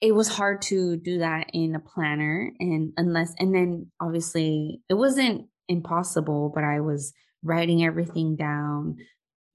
it 0.00 0.14
was 0.14 0.28
hard 0.28 0.62
to 0.62 0.96
do 0.96 1.18
that 1.18 1.50
in 1.52 1.74
a 1.74 1.80
planner 1.80 2.52
and 2.60 2.92
unless 2.96 3.34
and 3.38 3.54
then 3.54 3.90
obviously 4.00 4.80
it 4.88 4.94
wasn't 4.94 5.46
impossible, 5.68 6.52
but 6.54 6.64
I 6.64 6.80
was 6.80 7.12
writing 7.42 7.84
everything 7.84 8.36
down, 8.36 8.96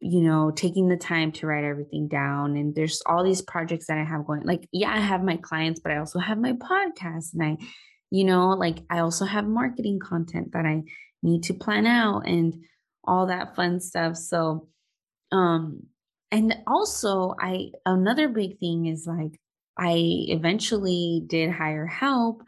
you 0.03 0.21
know, 0.21 0.51
taking 0.51 0.89
the 0.89 0.97
time 0.97 1.31
to 1.31 1.47
write 1.47 1.63
everything 1.63 2.09
down. 2.09 2.57
And 2.57 2.75
there's 2.75 3.01
all 3.05 3.23
these 3.23 3.41
projects 3.41 3.87
that 3.87 3.97
I 3.97 4.03
have 4.03 4.27
going. 4.27 4.43
Like, 4.43 4.67
yeah, 4.73 4.91
I 4.93 4.99
have 4.99 5.23
my 5.23 5.37
clients, 5.37 5.79
but 5.79 5.93
I 5.93 5.97
also 5.97 6.19
have 6.19 6.37
my 6.37 6.53
podcast. 6.53 7.33
And 7.33 7.43
I, 7.43 7.57
you 8.11 8.25
know, 8.25 8.49
like 8.49 8.79
I 8.89 8.99
also 8.99 9.23
have 9.23 9.45
marketing 9.45 9.99
content 9.99 10.51
that 10.51 10.65
I 10.65 10.83
need 11.21 11.43
to 11.43 11.53
plan 11.53 11.85
out 11.85 12.27
and 12.27 12.53
all 13.05 13.27
that 13.27 13.55
fun 13.55 13.79
stuff. 13.79 14.17
So, 14.17 14.67
um, 15.31 15.83
and 16.31 16.57
also 16.67 17.35
I 17.39 17.71
another 17.85 18.27
big 18.27 18.59
thing 18.59 18.87
is 18.87 19.07
like 19.07 19.39
I 19.77 19.95
eventually 20.27 21.23
did 21.25 21.49
hire 21.49 21.87
help 21.87 22.43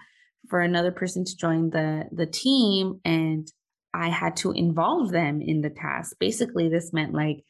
for 0.50 0.60
another 0.60 0.92
person 0.92 1.24
to 1.24 1.38
join 1.38 1.70
the 1.70 2.06
the 2.12 2.26
team 2.26 3.00
and 3.06 3.48
I 3.96 4.10
had 4.10 4.36
to 4.38 4.52
involve 4.52 5.12
them 5.12 5.42
in 5.42 5.62
the 5.62 5.70
task. 5.70 6.18
Basically, 6.20 6.70
this 6.70 6.92
meant 6.92 7.14
like, 7.14 7.44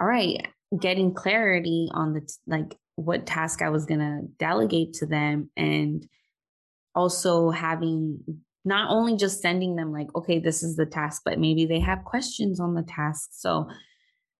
all 0.00 0.06
right, 0.06 0.46
getting 0.78 1.12
clarity 1.12 1.88
on 1.92 2.14
the 2.14 2.36
like 2.46 2.76
what 2.96 3.26
task 3.26 3.62
I 3.62 3.70
was 3.70 3.84
gonna 3.84 4.22
delegate 4.38 4.94
to 4.94 5.06
them, 5.06 5.50
and 5.56 6.06
also 6.94 7.50
having 7.50 8.20
not 8.64 8.90
only 8.90 9.16
just 9.16 9.42
sending 9.42 9.74
them 9.74 9.92
like, 9.92 10.14
okay, 10.14 10.38
this 10.38 10.62
is 10.62 10.76
the 10.76 10.86
task, 10.86 11.22
but 11.24 11.38
maybe 11.38 11.66
they 11.66 11.80
have 11.80 12.04
questions 12.04 12.60
on 12.60 12.74
the 12.74 12.82
task. 12.82 13.30
So, 13.32 13.68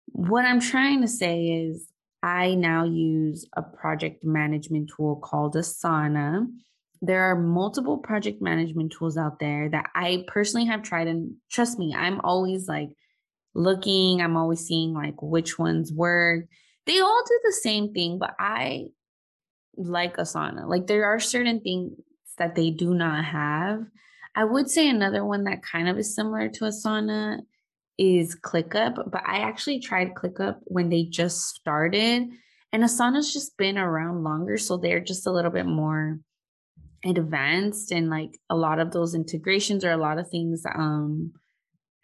what 0.07 0.45
I'm 0.45 0.61
trying 0.61 1.01
to 1.03 1.09
say 1.09 1.47
is, 1.67 1.89
I 2.23 2.55
now 2.55 2.85
use 2.85 3.49
a 3.57 3.63
project 3.63 4.25
management 4.25 4.93
tool 4.97 5.17
called 5.17 5.57
Asana. 5.57 6.47
There 7.03 7.25
are 7.25 7.37
multiple 7.37 7.99
project 7.99 8.41
management 8.41 8.93
tools 8.93 9.17
out 9.17 9.41
there 9.41 9.69
that 9.69 9.91
I 9.95 10.25
personally 10.29 10.67
have 10.69 10.83
tried. 10.83 11.09
And 11.09 11.35
trust 11.51 11.79
me, 11.79 11.95
I'm 11.95 12.21
always 12.21 12.69
like 12.69 12.91
looking, 13.55 14.23
I'm 14.23 14.37
always 14.37 14.61
seeing 14.61 14.95
like 14.95 15.21
which 15.21 15.59
ones 15.59 15.93
work. 15.93 16.45
They 16.87 17.01
all 17.01 17.23
do 17.27 17.41
the 17.45 17.53
same 17.53 17.93
thing, 17.93 18.19
but 18.19 18.35
I 18.39 18.87
like 19.77 20.17
Asana. 20.17 20.69
Like 20.69 20.87
there 20.87 21.05
are 21.05 21.21
certain 21.21 21.61
things 21.61 21.93
that 22.39 22.55
they 22.55 22.71
do 22.71 22.95
not 22.95 23.25
have. 23.25 23.85
I 24.35 24.45
would 24.45 24.71
say 24.71 24.89
another 24.89 25.25
one 25.25 25.45
that 25.45 25.63
kind 25.63 25.89
of 25.89 25.99
is 25.99 26.15
similar 26.15 26.49
to 26.49 26.65
Asana 26.65 27.41
is 27.99 28.39
ClickUp, 28.41 29.11
but 29.11 29.23
I 29.27 29.41
actually 29.41 29.81
tried 29.81 30.15
ClickUp 30.15 30.57
when 30.65 30.89
they 30.89 31.05
just 31.05 31.49
started, 31.49 32.29
and 32.73 32.83
Asana's 32.83 33.33
just 33.33 33.57
been 33.59 33.77
around 33.77 34.25
longer, 34.25 34.57
so 34.57 34.77
they're 34.77 35.01
just 35.01 35.27
a 35.27 35.31
little 35.31 35.51
bit 35.51 35.67
more 35.67 36.19
advanced 37.05 37.91
and 37.91 38.09
like 38.11 38.39
a 38.49 38.57
lot 38.57 38.79
of 38.79 38.93
those 38.93 39.15
integrations 39.15 39.85
or 39.85 39.91
a 39.91 39.97
lot 39.97 40.19
of 40.19 40.29
things 40.31 40.63
um 40.75 41.33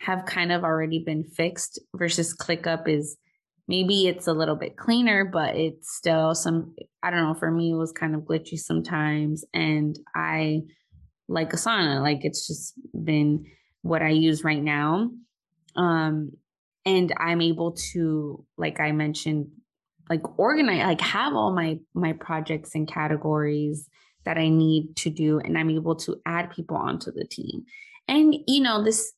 have 0.00 0.24
kind 0.24 0.52
of 0.52 0.64
already 0.64 1.02
been 1.04 1.24
fixed 1.24 1.80
versus 1.94 2.34
ClickUp 2.36 2.88
is 2.88 3.16
maybe 3.66 4.06
it's 4.06 4.26
a 4.26 4.32
little 4.32 4.56
bit 4.56 4.76
cleaner, 4.76 5.24
but 5.24 5.54
it's 5.56 5.94
still 5.94 6.34
some, 6.34 6.74
I 7.02 7.10
don't 7.10 7.22
know, 7.22 7.34
for 7.34 7.50
me, 7.50 7.72
it 7.72 7.76
was 7.76 7.92
kind 7.92 8.14
of 8.14 8.22
glitchy 8.22 8.58
sometimes. 8.58 9.44
And 9.52 9.98
I 10.14 10.62
like 11.28 11.50
Asana, 11.52 12.00
like 12.00 12.20
it's 12.22 12.46
just 12.46 12.74
been 13.04 13.44
what 13.82 14.02
I 14.02 14.10
use 14.10 14.42
right 14.44 14.62
now. 14.62 15.10
Um, 15.76 16.32
and 16.86 17.12
I'm 17.18 17.42
able 17.42 17.76
to, 17.92 18.44
like 18.56 18.80
I 18.80 18.92
mentioned, 18.92 19.48
like 20.08 20.38
organize, 20.38 20.84
like 20.84 21.02
have 21.02 21.34
all 21.34 21.52
my 21.52 21.78
my 21.92 22.14
projects 22.14 22.74
and 22.74 22.88
categories 22.88 23.86
that 24.28 24.36
I 24.36 24.50
need 24.50 24.94
to 24.96 25.08
do, 25.08 25.38
and 25.38 25.56
I'm 25.56 25.70
able 25.70 25.96
to 25.96 26.20
add 26.26 26.50
people 26.50 26.76
onto 26.76 27.10
the 27.10 27.24
team. 27.24 27.64
And 28.06 28.36
you 28.46 28.60
know, 28.60 28.84
this 28.84 29.14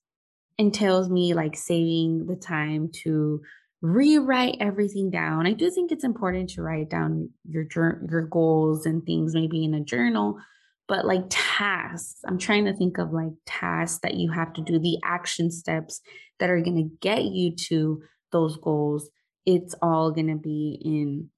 entails 0.57 1.11
me 1.11 1.35
like 1.35 1.57
saving 1.57 2.27
the 2.27 2.37
time 2.37 2.91
to 3.03 3.41
rewrite 3.83 4.59
everything 4.61 5.11
down. 5.11 5.49
I 5.49 5.53
do 5.53 5.69
think 5.69 5.91
it's 5.91 6.05
important 6.05 6.51
to 6.51 6.63
write 6.63 6.91
down 6.91 7.31
your 7.49 7.67
your 8.09 8.23
goals 8.23 8.87
and 8.87 9.05
things 9.05 9.35
maybe 9.35 9.65
in 9.65 9.75
a 9.75 9.81
journal, 9.81 10.39
but 10.87 11.05
like 11.05 11.25
tasks, 11.29 12.21
I'm 12.25 12.39
trying 12.39 12.67
to 12.67 12.73
think 12.73 12.99
of 12.99 13.13
like 13.13 13.33
tasks 13.47 13.99
that 14.05 14.15
you 14.15 14.31
have 14.31 14.53
to 14.53 14.61
do, 14.63 14.79
the 14.79 14.99
action 15.03 15.51
steps 15.51 16.01
that 16.39 16.51
are 16.51 16.61
going 16.61 16.77
to 16.77 16.97
get 17.01 17.25
you 17.25 17.57
to 17.69 18.01
those 18.31 18.57
goals. 18.59 19.11
It's 19.45 19.75
all 19.83 20.13
going 20.13 20.29
to 20.29 20.37
be 20.37 20.81
in 20.85 21.31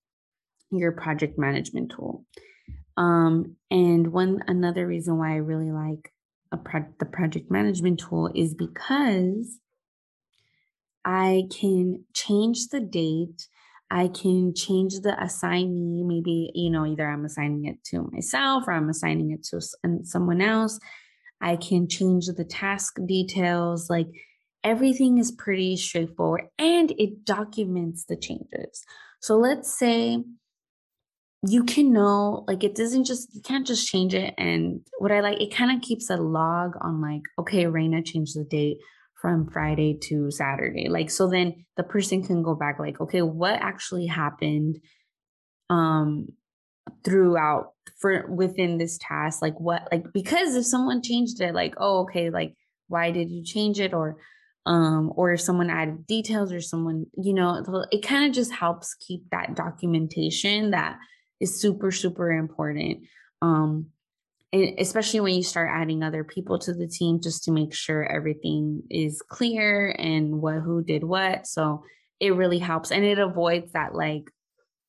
your 0.79 0.93
project 0.93 1.39
management 1.39 1.93
tool. 1.97 2.27
Um, 2.97 3.57
and 3.71 4.13
one 4.13 4.43
another 4.47 4.87
reason 4.87 5.19
why 5.19 5.33
I 5.33 5.37
really 5.37 5.73
like 5.73 6.13
a 6.53 6.57
pro- 6.57 6.95
the 6.99 7.07
project 7.07 7.51
management 7.51 8.01
tool 8.01 8.31
is 8.35 8.55
because 8.55 9.59
I 11.05 11.45
can 11.51 12.05
change 12.15 12.69
the 12.69 12.81
date. 12.81 13.49
I 13.91 14.09
can 14.09 14.55
change 14.55 15.01
the 15.01 15.21
assignee. 15.23 16.03
Maybe, 16.05 16.51
you 16.55 16.71
know, 16.71 16.87
either 16.87 17.09
I'm 17.09 17.25
assigning 17.25 17.65
it 17.65 17.83
to 17.87 18.09
myself 18.13 18.65
or 18.67 18.73
I'm 18.73 18.89
assigning 18.89 19.33
it 19.33 19.43
to 19.45 19.61
someone 20.05 20.41
else. 20.41 20.79
I 21.41 21.57
can 21.57 21.89
change 21.89 22.27
the 22.27 22.45
task 22.45 22.97
details. 23.05 23.91
Like 23.91 24.07
everything 24.63 25.19
is 25.19 25.33
pretty 25.33 25.77
straightforward 25.77 26.45
and 26.59 26.93
it 26.93 27.25
documents 27.25 28.05
the 28.05 28.17
changes. 28.17 28.85
So 29.21 29.37
let's 29.37 29.77
say 29.77 30.23
you 31.47 31.65
can 31.65 31.93
know, 31.93 32.45
like, 32.47 32.65
it 32.65 32.75
doesn't 32.75 33.05
just, 33.05 33.35
you 33.35 33.43
can't 33.43 33.67
just 33.67 33.89
change 33.89 34.15
it. 34.15 34.35
And 34.39 34.81
what 34.99 35.13
I 35.13 35.21
like, 35.21 35.41
it 35.41 35.55
kind 35.55 35.77
of 35.77 35.83
keeps 35.83 36.09
a 36.11 36.17
log 36.17 36.75
on, 36.81 37.01
like, 37.01 37.23
okay, 37.39 37.67
Reina 37.67 38.03
changed 38.03 38.37
the 38.39 38.45
date 38.45 38.79
from 39.23 39.49
Friday 39.49 39.97
to 40.03 40.31
Saturday. 40.33 40.89
Like 40.89 41.09
so 41.09 41.29
then 41.29 41.65
the 41.77 41.85
person 41.85 42.25
can 42.25 42.43
go 42.43 42.57
back 42.57 42.81
like 42.81 43.01
okay, 43.01 43.23
what 43.23 43.55
actually 43.55 44.07
happened 44.07 44.81
um 45.71 46.27
throughout 47.05 47.73
for 48.01 48.27
within 48.29 48.79
this 48.79 48.99
task 49.01 49.41
like 49.41 49.59
what 49.61 49.89
like 49.93 50.13
because 50.13 50.57
if 50.57 50.67
someone 50.67 51.03
changed 51.03 51.41
it 51.41 51.55
like 51.55 51.75
oh 51.79 52.01
okay 52.03 52.31
like 52.31 52.55
why 52.89 53.13
did 53.13 53.31
you 53.31 53.45
change 53.45 53.79
it 53.79 53.95
or 53.95 54.17
um 54.67 55.13
or 55.15 55.33
if 55.33 55.41
someone 55.41 55.71
added 55.71 56.07
details 56.07 56.53
or 56.53 56.61
someone 56.61 57.07
you 57.17 57.33
know 57.33 57.65
it 57.93 58.03
kind 58.03 58.27
of 58.27 58.33
just 58.33 58.53
helps 58.53 58.95
keep 58.95 59.23
that 59.31 59.55
documentation 59.55 60.73
that 60.73 60.99
is 61.43 61.61
super 61.61 61.91
super 61.91 62.33
important. 62.33 63.05
Um 63.43 63.87
and 64.55 64.79
especially 64.79 65.21
when 65.21 65.35
you 65.35 65.43
start 65.43 65.71
adding 65.73 66.03
other 66.03 66.25
people 66.25 66.59
to 66.59 66.75
the 66.75 66.87
team 66.87 67.21
just 67.23 67.45
to 67.45 67.53
make 67.53 67.75
sure 67.75 68.05
everything 68.05 68.83
is 68.91 69.23
clear 69.27 69.95
and 69.99 70.43
what 70.43 70.57
who 70.57 70.85
did 70.85 71.05
what. 71.05 71.47
So 71.47 71.85
it 72.21 72.35
really 72.35 72.59
helps 72.59 72.93
and 72.93 73.05
it 73.05 73.19
avoids 73.19 73.73
that 73.73 73.95
like 73.95 74.31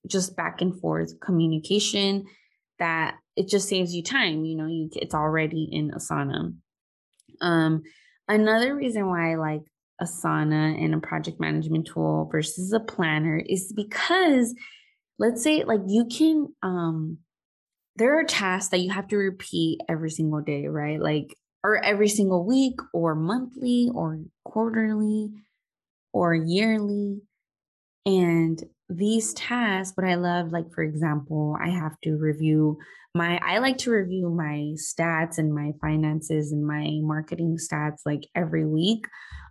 just 0.08 0.36
back 0.36 0.62
and 0.62 0.80
forth 0.80 1.20
communication 1.20 2.26
that 2.80 3.16
it 3.36 3.48
just 3.48 3.68
saves 3.70 3.96
you 3.96 4.04
time 4.04 4.46
you 4.46 4.56
know 4.56 4.68
you 4.68 4.90
it's 4.94 5.16
already 5.16 5.68
in 5.72 5.92
asana. 5.92 6.54
Um 7.42 7.84
another 8.28 8.76
reason 8.76 9.08
why 9.08 9.32
i 9.32 9.36
like 9.36 9.64
asana 10.02 10.84
and 10.84 10.94
a 10.94 11.00
project 11.00 11.40
management 11.40 11.88
tool 11.88 12.30
versus 12.32 12.72
a 12.74 12.80
planner 12.80 13.38
is 13.38 13.74
because 13.74 14.54
let's 15.20 15.44
say 15.44 15.64
like 15.64 15.82
you 15.88 16.06
can 16.06 16.48
um 16.64 17.20
there 17.96 18.20
are 18.20 18.24
tasks 18.24 18.70
that 18.72 18.80
you 18.80 18.92
have 18.92 19.08
to 19.10 19.18
repeat 19.18 19.80
every 19.88 20.10
single 20.10 20.42
day, 20.42 20.68
right? 20.68 21.00
Like, 21.00 21.36
or 21.64 21.84
every 21.84 22.10
single 22.10 22.46
week, 22.46 22.80
or 22.94 23.16
monthly, 23.16 23.90
or 23.94 24.20
quarterly, 24.44 25.30
or 26.12 26.34
yearly. 26.34 27.22
And 28.06 28.62
these 28.90 29.34
tasks, 29.34 29.96
what 29.96 30.08
I 30.08 30.16
love, 30.16 30.52
like, 30.52 30.74
for 30.74 30.84
example, 30.84 31.56
I 31.62 31.70
have 31.70 32.00
to 32.04 32.16
review 32.16 32.80
my, 33.16 33.40
I 33.46 33.60
like 33.60 33.78
to 33.80 33.92
review 33.92 34.30
my 34.30 34.76
stats 34.76 35.38
and 35.38 35.54
my 35.54 35.72
finances 35.80 36.52
and 36.52 36.66
my 36.66 37.00
marketing 37.02 37.58
stats 37.58 38.00
like 38.06 38.28
every 38.36 38.66
week. 38.66 39.06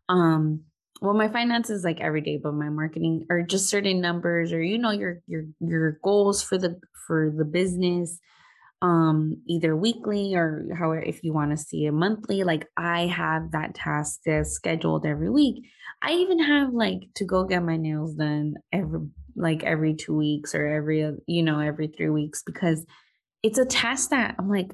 Um, 0.08 0.62
well 1.02 1.14
my 1.14 1.28
finances 1.28 1.82
like 1.84 2.00
every 2.00 2.20
day 2.20 2.38
but 2.42 2.54
my 2.54 2.68
marketing 2.68 3.26
or 3.28 3.42
just 3.42 3.68
certain 3.68 4.00
numbers 4.00 4.52
or 4.52 4.62
you 4.62 4.78
know 4.78 4.90
your 4.90 5.18
your 5.26 5.44
your 5.60 5.98
goals 6.02 6.42
for 6.42 6.56
the 6.56 6.80
for 7.06 7.32
the 7.36 7.44
business 7.44 8.18
um 8.80 9.36
either 9.48 9.76
weekly 9.76 10.34
or 10.34 10.66
how 10.78 10.92
if 10.92 11.22
you 11.24 11.32
want 11.32 11.50
to 11.50 11.56
see 11.56 11.86
a 11.86 11.92
monthly 11.92 12.44
like 12.44 12.66
i 12.76 13.06
have 13.06 13.50
that 13.50 13.74
task 13.74 14.20
that's 14.24 14.52
scheduled 14.52 15.04
every 15.06 15.30
week. 15.30 15.64
I 16.04 16.14
even 16.14 16.40
have 16.40 16.72
like 16.72 17.02
to 17.16 17.24
go 17.24 17.44
get 17.44 17.62
my 17.62 17.76
nails 17.76 18.14
done 18.14 18.54
every 18.72 19.00
like 19.36 19.62
every 19.62 19.94
two 19.94 20.16
weeks 20.16 20.54
or 20.54 20.66
every 20.66 21.12
you 21.26 21.42
know 21.42 21.60
every 21.60 21.88
three 21.88 22.10
weeks 22.10 22.42
because 22.44 22.84
it's 23.42 23.58
a 23.58 23.64
task 23.64 24.10
that 24.10 24.34
i'm 24.38 24.48
like 24.48 24.72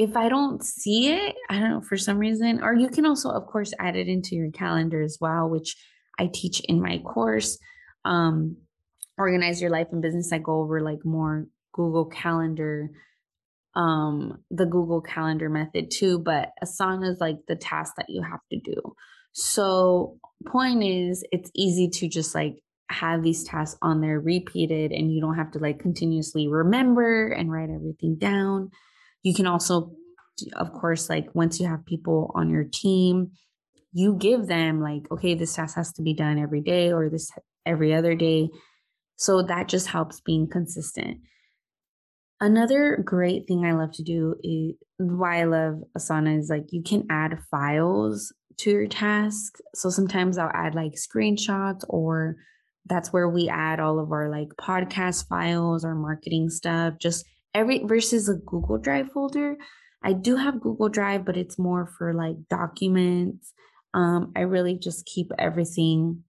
if 0.00 0.16
I 0.16 0.30
don't 0.30 0.64
see 0.64 1.08
it, 1.12 1.36
I 1.50 1.60
don't 1.60 1.70
know, 1.70 1.80
for 1.82 1.98
some 1.98 2.16
reason, 2.16 2.62
or 2.62 2.74
you 2.74 2.88
can 2.88 3.04
also, 3.04 3.28
of 3.28 3.46
course, 3.46 3.74
add 3.78 3.96
it 3.96 4.08
into 4.08 4.34
your 4.34 4.50
calendar 4.50 5.02
as 5.02 5.18
well, 5.20 5.50
which 5.50 5.76
I 6.18 6.30
teach 6.32 6.60
in 6.60 6.80
my 6.80 7.00
course. 7.00 7.58
Um, 8.06 8.56
organize 9.18 9.60
your 9.60 9.70
life 9.70 9.88
and 9.92 10.00
business. 10.00 10.32
I 10.32 10.38
go 10.38 10.62
over 10.62 10.80
like 10.80 11.04
more 11.04 11.48
Google 11.74 12.06
Calendar, 12.06 12.88
um, 13.76 14.38
the 14.50 14.64
Google 14.64 15.02
Calendar 15.02 15.50
method 15.50 15.90
too, 15.90 16.18
but 16.18 16.48
Asana 16.64 17.10
is 17.12 17.20
like 17.20 17.36
the 17.46 17.56
task 17.56 17.92
that 17.98 18.08
you 18.08 18.22
have 18.22 18.40
to 18.52 18.58
do. 18.58 18.80
So, 19.32 20.16
point 20.46 20.82
is, 20.82 21.22
it's 21.30 21.50
easy 21.54 21.90
to 21.90 22.08
just 22.08 22.34
like 22.34 22.56
have 22.88 23.22
these 23.22 23.44
tasks 23.44 23.78
on 23.82 24.00
there 24.00 24.18
repeated, 24.18 24.92
and 24.92 25.12
you 25.12 25.20
don't 25.20 25.36
have 25.36 25.50
to 25.50 25.58
like 25.58 25.78
continuously 25.78 26.48
remember 26.48 27.28
and 27.28 27.52
write 27.52 27.68
everything 27.68 28.16
down. 28.16 28.70
You 29.22 29.34
can 29.34 29.46
also, 29.46 29.92
of 30.54 30.72
course, 30.72 31.10
like 31.10 31.34
once 31.34 31.60
you 31.60 31.66
have 31.66 31.84
people 31.84 32.30
on 32.34 32.50
your 32.50 32.64
team, 32.64 33.32
you 33.92 34.14
give 34.14 34.46
them 34.46 34.80
like, 34.80 35.10
okay, 35.10 35.34
this 35.34 35.54
task 35.54 35.76
has 35.76 35.92
to 35.94 36.02
be 36.02 36.14
done 36.14 36.38
every 36.38 36.60
day 36.60 36.92
or 36.92 37.08
this 37.08 37.30
every 37.66 37.94
other 37.94 38.14
day. 38.14 38.48
So 39.16 39.42
that 39.42 39.68
just 39.68 39.88
helps 39.88 40.20
being 40.20 40.48
consistent. 40.48 41.18
Another 42.40 43.02
great 43.04 43.46
thing 43.46 43.66
I 43.66 43.72
love 43.72 43.92
to 43.92 44.02
do 44.02 44.36
is 44.42 44.74
why 44.98 45.42
I 45.42 45.44
love 45.44 45.82
Asana 45.96 46.38
is 46.38 46.48
like 46.48 46.66
you 46.70 46.82
can 46.82 47.06
add 47.10 47.38
files 47.50 48.32
to 48.58 48.70
your 48.70 48.86
tasks. 48.86 49.60
So 49.74 49.90
sometimes 49.90 50.38
I'll 50.38 50.50
add 50.54 50.74
like 50.74 50.92
screenshots 50.92 51.84
or 51.88 52.36
that's 52.86 53.12
where 53.12 53.28
we 53.28 53.48
add 53.48 53.78
all 53.78 53.98
of 53.98 54.10
our 54.10 54.30
like 54.30 54.48
podcast 54.58 55.28
files 55.28 55.84
or 55.84 55.94
marketing 55.94 56.48
stuff, 56.48 56.94
just 56.98 57.26
every 57.54 57.84
versus 57.84 58.28
a 58.28 58.34
Google 58.34 58.78
Drive 58.78 59.10
folder. 59.12 59.56
I 60.02 60.12
do 60.12 60.36
have 60.36 60.60
Google 60.60 60.88
Drive, 60.88 61.24
but 61.24 61.36
it's 61.36 61.58
more 61.58 61.86
for 61.98 62.14
like 62.14 62.36
documents. 62.48 63.52
Um, 63.92 64.32
I 64.36 64.40
really 64.40 64.78
just 64.78 65.06
keep 65.06 65.30
everything 65.38 66.24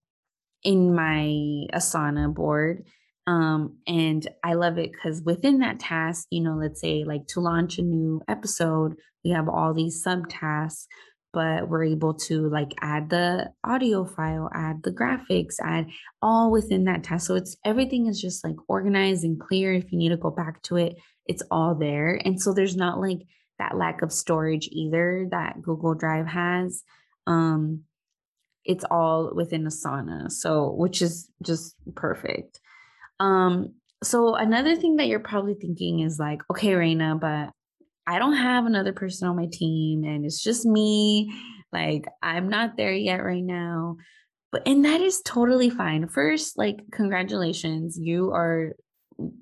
in 0.64 0.94
my 0.94 1.68
Asana 1.74 2.34
board. 2.34 2.84
Um, 3.28 3.78
and 3.88 4.28
I 4.44 4.56
love 4.56 4.78
it 4.78 4.92
because 4.92 5.22
within 5.22 5.60
that 5.60 5.80
task, 5.80 6.28
you 6.32 6.42
know, 6.42 6.56
let's 6.56 6.82
say 6.82 7.04
like 7.06 7.28
to 7.28 7.40
launch 7.40 7.78
a 7.78 7.84
new 7.84 8.22
episode, 8.28 8.96
we 9.24 9.32
have 9.32 9.48
all 9.48 9.74
these 9.74 10.04
subtasks, 10.06 10.88
but 11.32 11.70
we're 11.70 11.86
able 11.86 12.14
to 12.14 12.50
like 12.50 12.74
add 12.82 13.10
the 13.10 13.52
audio 13.64 14.06
file, 14.06 14.50
add 14.54 14.82
the 14.84 14.92
graphics, 14.92 15.56
add 15.64 15.88
all 16.22 16.52
within 16.52 16.86
that 16.86 17.04
task. 17.04 17.28
So 17.28 17.36
it's 17.36 17.56
everything 17.64 18.08
is 18.08 18.20
just 18.20 18.44
like 18.44 18.56
organized 18.68 19.24
and 19.24 19.40
clear. 19.40 19.72
If 19.74 19.92
you 19.92 19.98
need 19.98 20.10
to 20.10 20.18
go 20.18 20.32
back 20.32 20.62
to 20.64 20.78
it, 20.78 20.96
it's 21.26 21.44
all 21.52 21.76
there. 21.76 22.20
And 22.24 22.42
so 22.42 22.54
there's 22.54 22.76
not 22.76 23.00
like 23.00 23.20
that 23.60 23.78
lack 23.78 24.02
of 24.02 24.12
storage 24.12 24.68
either 24.72 25.28
that 25.32 25.62
Google 25.62 25.94
Drive 25.94 26.28
has. 26.28 26.84
Um, 27.28 27.84
it's 28.66 28.86
all 28.90 29.32
within 29.34 29.66
Asana. 29.66 30.32
So, 30.32 30.72
which 30.72 31.02
is 31.02 31.30
just 31.44 31.76
perfect. 31.96 32.60
Um, 33.20 33.74
so 34.04 34.36
another 34.36 34.76
thing 34.76 34.96
that 34.98 35.08
you're 35.08 35.20
probably 35.20 35.54
thinking 35.54 36.00
is 36.00 36.20
like, 36.20 36.42
okay, 36.50 36.74
Reina, 36.74 37.16
but 37.16 37.52
I 38.08 38.18
don't 38.20 38.36
have 38.36 38.66
another 38.66 38.94
person 38.94 39.28
on 39.28 39.36
my 39.36 39.48
team 39.52 40.04
and 40.04 40.26
it's 40.26 40.42
just 40.42 40.66
me. 40.66 41.32
Like, 41.72 42.06
I'm 42.22 42.50
not 42.50 42.78
there 42.78 42.94
yet 42.94 43.24
right 43.24 43.44
now. 43.44 43.98
But, 44.52 44.64
and 44.68 44.84
that 44.86 45.02
is 45.02 45.22
totally 45.24 45.70
fine. 45.70 46.08
First, 46.08 46.58
like, 46.58 46.82
congratulations. 46.92 47.98
You 47.98 48.32
are 48.32 48.74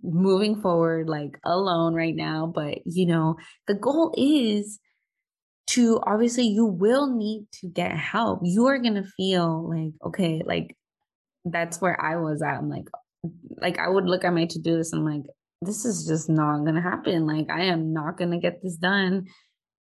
moving 0.04 0.62
forward 0.62 1.10
like 1.10 1.40
alone 1.46 1.94
right 1.94 2.16
now. 2.16 2.52
But, 2.54 2.80
you 2.86 3.06
know, 3.06 3.36
the 3.68 3.76
goal 3.76 4.14
is 4.18 4.80
to 5.72 6.00
obviously 6.04 6.48
you 6.48 6.66
will 6.66 7.16
need 7.16 7.46
to 7.62 7.68
get 7.68 7.92
help. 7.92 8.40
You 8.44 8.66
are 8.68 8.80
going 8.80 8.96
to 8.96 9.04
feel 9.04 9.70
like, 9.70 9.94
okay, 10.06 10.42
like 10.46 10.76
that's 11.46 11.80
where 11.80 12.00
I 12.02 12.18
was 12.18 12.42
at. 12.42 12.58
I'm 12.58 12.70
like, 12.70 12.88
like 13.62 13.78
I 13.78 13.88
would 13.88 14.06
look 14.06 14.24
at 14.24 14.34
my 14.34 14.46
to 14.46 14.60
do 14.60 14.78
list 14.78 14.94
and 14.94 15.08
I'm 15.08 15.18
like, 15.18 15.30
this 15.62 15.86
is 15.86 16.08
just 16.08 16.30
not 16.30 16.64
going 16.64 16.76
to 16.76 16.82
happen. 16.82 17.28
Like, 17.28 17.50
I 17.52 17.66
am 17.66 17.94
not 17.94 18.18
going 18.18 18.32
to 18.32 18.38
get 18.38 18.64
this 18.64 18.78
done 18.78 19.28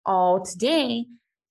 all 0.06 0.46
today. 0.46 1.06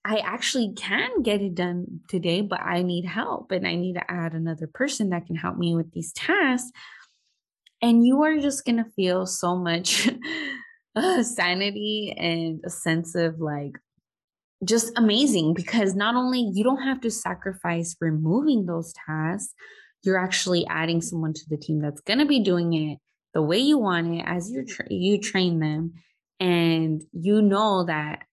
I 0.05 0.19
actually 0.19 0.73
can 0.77 1.23
get 1.23 1.41
it 1.41 1.55
done 1.55 2.01
today, 2.09 2.41
but 2.41 2.61
I 2.61 2.83
need 2.83 3.05
help 3.05 3.53
and 3.53 3.67
I 3.67 3.75
need 3.77 3.95
to 3.95 4.11
add 4.11 4.33
another 4.33 4.69
person 4.73 5.11
that 5.11 5.27
can 5.27 5.37
help 5.37 5.57
me 5.57 5.75
with 5.75 5.93
these 5.93 6.13
tasks. 6.13 6.71
And 7.83 8.07
you 8.07 8.23
are 8.23 8.39
just 8.39 8.65
going 8.65 8.77
to 8.79 8.91
feel 8.97 9.27
so 9.27 9.57
much 9.57 10.09
uh, 10.97 11.23
sanity 11.23 12.15
and 12.17 12.61
a 12.65 12.71
sense 12.71 13.15
of 13.15 13.41
like, 13.41 13.77
just 14.65 14.93
amazing 14.97 15.55
because 15.55 15.95
not 15.95 16.15
only 16.15 16.49
you 16.55 16.63
don't 16.63 16.83
have 16.83 17.01
to 17.01 17.11
sacrifice 17.11 17.97
removing 18.01 18.67
those 18.67 18.95
tasks, 19.07 19.53
you're 20.05 20.19
actually 20.19 20.67
adding 20.69 21.01
someone 21.01 21.33
to 21.33 21.45
the 21.49 21.57
team 21.57 21.81
that's 21.81 22.01
going 22.01 22.19
to 22.19 22.27
be 22.27 22.41
doing 22.41 22.73
it 22.73 22.99
the 23.35 23.43
way 23.43 23.59
you 23.59 23.79
want 23.79 24.15
it 24.15 24.25
as 24.27 24.51
you 24.51 24.65
tra- 24.65 24.87
you 24.91 25.19
train 25.19 25.59
them 25.59 25.95
and 26.39 27.03
you 27.13 27.41
know 27.41 27.85
that 27.85 28.25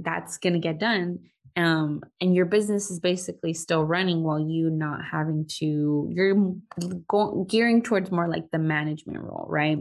that's 0.00 0.38
going 0.38 0.52
to 0.52 0.58
get 0.58 0.78
done 0.78 1.18
um, 1.58 2.02
and 2.20 2.34
your 2.34 2.46
business 2.46 2.90
is 2.90 3.00
basically 3.00 3.52
still 3.52 3.82
running 3.82 4.22
while 4.22 4.38
you 4.38 4.70
not 4.70 5.00
having 5.10 5.46
to 5.58 6.08
you're 6.10 6.54
going 7.08 7.46
gearing 7.48 7.82
towards 7.82 8.10
more 8.10 8.28
like 8.28 8.50
the 8.52 8.58
management 8.58 9.20
role 9.20 9.46
right? 9.48 9.78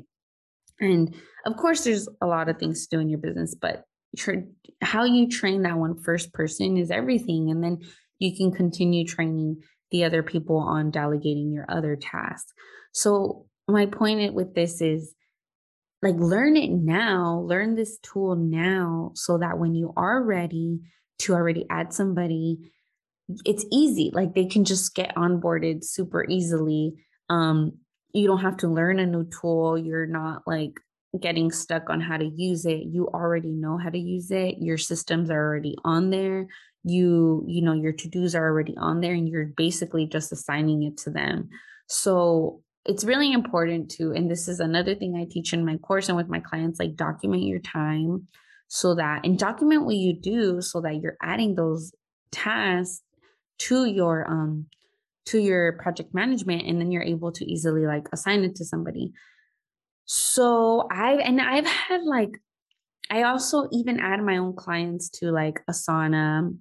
And 0.79 1.15
of 1.45 1.57
course 1.57 1.83
there's 1.83 2.07
a 2.21 2.27
lot 2.27 2.49
of 2.49 2.57
things 2.57 2.87
to 2.87 2.97
do 2.97 3.01
in 3.01 3.09
your 3.09 3.19
business 3.19 3.55
but 3.55 3.83
how 4.81 5.03
you 5.03 5.27
train 5.29 5.63
that 5.63 5.77
one 5.77 6.01
first 6.01 6.33
person 6.33 6.77
is 6.77 6.91
everything 6.91 7.51
and 7.51 7.63
then 7.63 7.79
you 8.19 8.35
can 8.35 8.51
continue 8.51 9.05
training 9.05 9.61
the 9.91 10.03
other 10.03 10.23
people 10.23 10.57
on 10.57 10.91
delegating 10.91 11.51
your 11.51 11.65
other 11.69 11.95
tasks. 11.95 12.51
So 12.93 13.45
my 13.67 13.85
point 13.85 14.33
with 14.33 14.55
this 14.55 14.81
is 14.81 15.13
like 16.01 16.15
learn 16.15 16.57
it 16.57 16.71
now 16.71 17.43
learn 17.45 17.75
this 17.75 17.97
tool 17.99 18.35
now 18.35 19.11
so 19.15 19.37
that 19.39 19.57
when 19.57 19.75
you 19.75 19.93
are 19.97 20.23
ready 20.23 20.79
to 21.19 21.33
already 21.33 21.65
add 21.69 21.93
somebody 21.93 22.71
it's 23.43 23.65
easy. 23.71 24.11
Like 24.13 24.33
they 24.33 24.45
can 24.45 24.63
just 24.63 24.95
get 24.95 25.15
onboarded 25.15 25.83
super 25.83 26.25
easily. 26.27 26.93
Um 27.29 27.73
you 28.13 28.25
don't 28.25 28.41
have 28.41 28.57
to 28.57 28.67
learn 28.67 28.99
a 28.99 29.05
new 29.05 29.25
tool. 29.25 29.77
You're 29.77 30.07
not 30.07 30.43
like 30.47 30.79
getting 31.19 31.51
stuck 31.51 31.89
on 31.89 31.99
how 31.99 32.17
to 32.17 32.25
use 32.25 32.65
it. 32.65 32.83
You 32.85 33.07
already 33.07 33.51
know 33.51 33.77
how 33.77 33.89
to 33.89 33.97
use 33.97 34.31
it. 34.31 34.57
Your 34.59 34.77
systems 34.77 35.29
are 35.29 35.45
already 35.45 35.75
on 35.83 36.09
there. 36.09 36.47
You 36.83 37.43
you 37.47 37.61
know 37.61 37.73
your 37.73 37.91
to-dos 37.91 38.33
are 38.33 38.45
already 38.45 38.77
on 38.77 39.01
there 39.01 39.13
and 39.13 39.27
you're 39.27 39.45
basically 39.45 40.05
just 40.05 40.31
assigning 40.31 40.83
it 40.83 40.97
to 40.99 41.09
them. 41.09 41.49
So 41.87 42.63
it's 42.85 43.03
really 43.03 43.33
important 43.33 43.91
to 43.91 44.13
and 44.13 44.31
this 44.31 44.47
is 44.47 44.61
another 44.61 44.95
thing 44.95 45.13
i 45.17 45.25
teach 45.29 45.51
in 45.51 45.65
my 45.65 45.75
course 45.75 46.07
and 46.07 46.15
with 46.15 46.29
my 46.29 46.39
clients 46.39 46.79
like 46.79 46.95
document 46.95 47.43
your 47.43 47.59
time 47.59 48.25
so 48.67 48.95
that 48.95 49.25
and 49.25 49.39
document 49.39 49.85
what 49.85 49.95
you 49.95 50.13
do 50.13 50.61
so 50.61 50.81
that 50.81 51.01
you're 51.01 51.17
adding 51.21 51.55
those 51.55 51.93
tasks 52.31 53.01
to 53.57 53.85
your 53.85 54.29
um 54.29 54.65
to 55.25 55.39
your 55.39 55.73
project 55.73 56.13
management 56.13 56.65
and 56.65 56.79
then 56.79 56.91
you're 56.91 57.03
able 57.03 57.31
to 57.31 57.45
easily 57.45 57.85
like 57.85 58.07
assign 58.11 58.43
it 58.43 58.55
to 58.55 58.65
somebody 58.65 59.13
so 60.07 60.87
I've 60.89 61.19
and 61.19 61.41
I've 61.41 61.67
had 61.67 62.01
like 62.03 62.41
I 63.09 63.23
also 63.23 63.67
even 63.71 63.99
add 63.99 64.23
my 64.23 64.37
own 64.37 64.55
clients 64.55 65.09
to 65.19 65.31
like 65.31 65.61
Asana. 65.69 66.57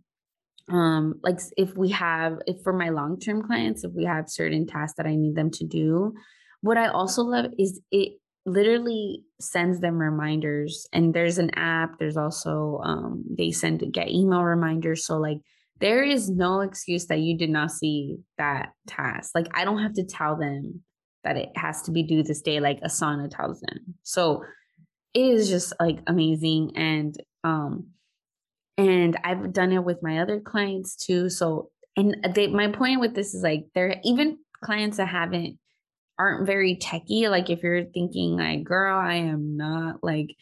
Um, 0.69 1.21
like 1.23 1.39
if 1.57 1.77
we 1.77 1.91
have 1.91 2.39
if 2.47 2.63
for 2.65 2.73
my 2.73 2.89
long-term 2.89 3.43
clients, 3.43 3.85
if 3.85 3.93
we 3.93 4.05
have 4.05 4.29
certain 4.29 4.67
tasks 4.67 4.97
that 4.97 5.07
I 5.07 5.15
need 5.15 5.37
them 5.37 5.51
to 5.53 5.65
do, 5.65 6.15
what 6.61 6.77
I 6.77 6.89
also 6.89 7.23
love 7.23 7.47
is 7.57 7.81
it 7.93 8.15
literally 8.47 9.23
sends 9.41 9.81
them 9.81 9.99
reminders 9.99 10.87
and 10.93 11.13
there's 11.13 11.39
an 11.39 11.51
app 11.57 11.99
there's 11.99 12.17
also 12.17 12.81
um 12.85 13.25
they 13.37 13.51
send 13.51 13.83
get 13.93 14.09
email 14.09 14.43
reminders 14.43 15.05
so 15.05 15.17
like 15.19 15.39
there 15.79 16.03
is 16.03 16.31
no 16.31 16.61
excuse 16.61 17.07
that 17.07 17.19
you 17.19 17.37
did 17.37 17.51
not 17.51 17.71
see 17.71 18.17
that 18.39 18.71
task 18.87 19.33
like 19.35 19.49
i 19.53 19.65
don't 19.65 19.83
have 19.83 19.93
to 19.93 20.05
tell 20.05 20.37
them 20.37 20.83
that 21.27 21.37
it 21.37 21.51
has 21.57 21.83
to 21.83 21.91
be 21.91 22.05
due 22.05 22.23
this 22.23 22.41
day, 22.41 22.61
like 22.61 22.81
Asana 22.83 23.29
tells 23.29 23.61
them. 23.61 23.95
So 24.05 24.45
it 25.13 25.21
is 25.21 25.49
just 25.49 25.75
like 25.81 25.99
amazing. 26.07 26.73
And 26.77 27.17
um, 27.43 27.89
and 28.79 29.19
I've 29.25 29.53
done 29.53 29.73
it 29.73 29.85
with 29.85 30.03
my 30.03 30.21
other 30.21 30.41
clients 30.41 30.95
too. 30.95 31.29
So 31.29 31.71
and 31.97 32.17
they 32.35 32.47
my 32.47 32.69
point 32.69 33.01
with 33.01 33.15
this 33.15 33.35
is 33.35 33.43
like 33.43 33.67
there 33.75 34.01
even 34.05 34.39
clients 34.63 34.99
that 34.99 35.09
haven't 35.09 35.59
aren't 36.19 36.47
very 36.47 36.77
techy. 36.77 37.29
Like 37.29 37.51
if 37.51 37.63
you're 37.63 37.85
thinking 37.85 38.37
like, 38.37 38.65
girl, 38.65 38.99
I 38.99 39.15
am 39.15 39.57
not 39.57 40.03
like 40.03 40.35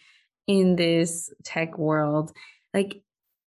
in 0.46 0.76
this 0.76 1.32
tech 1.44 1.78
world. 1.78 2.32
Like 2.72 3.02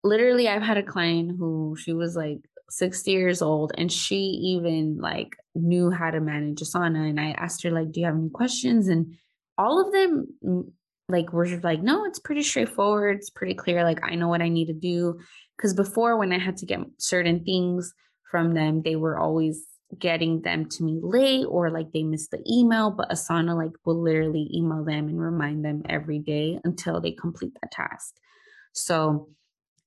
literally 0.04 0.48
I've 0.48 0.62
had 0.62 0.78
a 0.78 0.84
client 0.84 1.36
who 1.38 1.76
she 1.80 1.94
was 1.94 2.16
like 2.16 2.40
60 2.70 3.12
years 3.12 3.42
old 3.42 3.74
and 3.78 3.92
she 3.92 4.16
even 4.16 4.98
like 5.00 5.36
knew 5.54 5.92
how 5.92 6.12
to 6.12 6.20
manage 6.20 6.60
Asana. 6.60 7.10
And 7.10 7.20
I 7.20 7.32
asked 7.32 7.64
her, 7.64 7.72
like, 7.72 7.92
do 7.92 8.00
you 8.00 8.06
have 8.06 8.16
any 8.16 8.30
questions? 8.30 8.88
And 8.88 9.16
all 9.58 9.86
of 9.86 9.92
them 9.92 10.28
mm, 10.44 10.72
like 11.08 11.32
were 11.32 11.48
like, 11.62 11.82
no, 11.82 12.06
it's 12.06 12.20
pretty 12.20 12.44
straightforward. 12.44 13.18
It's 13.18 13.30
pretty 13.30 13.54
clear. 13.54 13.84
Like 13.84 14.00
I 14.04 14.16
know 14.16 14.28
what 14.28 14.42
I 14.42 14.50
need 14.50 14.68
to 14.68 14.74
do. 14.74 15.20
Cause 15.62 15.74
before 15.74 16.18
when 16.18 16.34
I 16.34 16.40
had 16.40 16.58
to 16.58 16.66
get 16.66 16.80
certain 16.98 17.44
things 17.44 17.94
from 18.30 18.54
them, 18.54 18.82
they 18.82 18.96
were 18.96 19.18
always 19.18 19.64
getting 20.00 20.42
them 20.42 20.68
to 20.70 20.84
me 20.84 21.00
late 21.02 21.46
or 21.46 21.70
like 21.70 21.92
they 21.92 22.04
missed 22.04 22.32
the 22.32 22.44
email. 22.50 22.92
But 22.92 23.10
Asana 23.10 23.56
like 23.56 23.72
will 23.86 24.02
literally 24.02 24.50
email 24.54 24.84
them 24.84 25.08
and 25.08 25.20
remind 25.20 25.64
them 25.64 25.84
every 25.88 26.20
day 26.20 26.60
until 26.64 27.02
they 27.02 27.12
complete 27.12 27.54
that 27.62 27.72
task. 27.72 28.16
So 28.74 29.30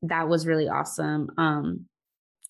that 0.02 0.28
was 0.28 0.46
really 0.46 0.68
awesome. 0.68 1.30
Um, 1.36 1.86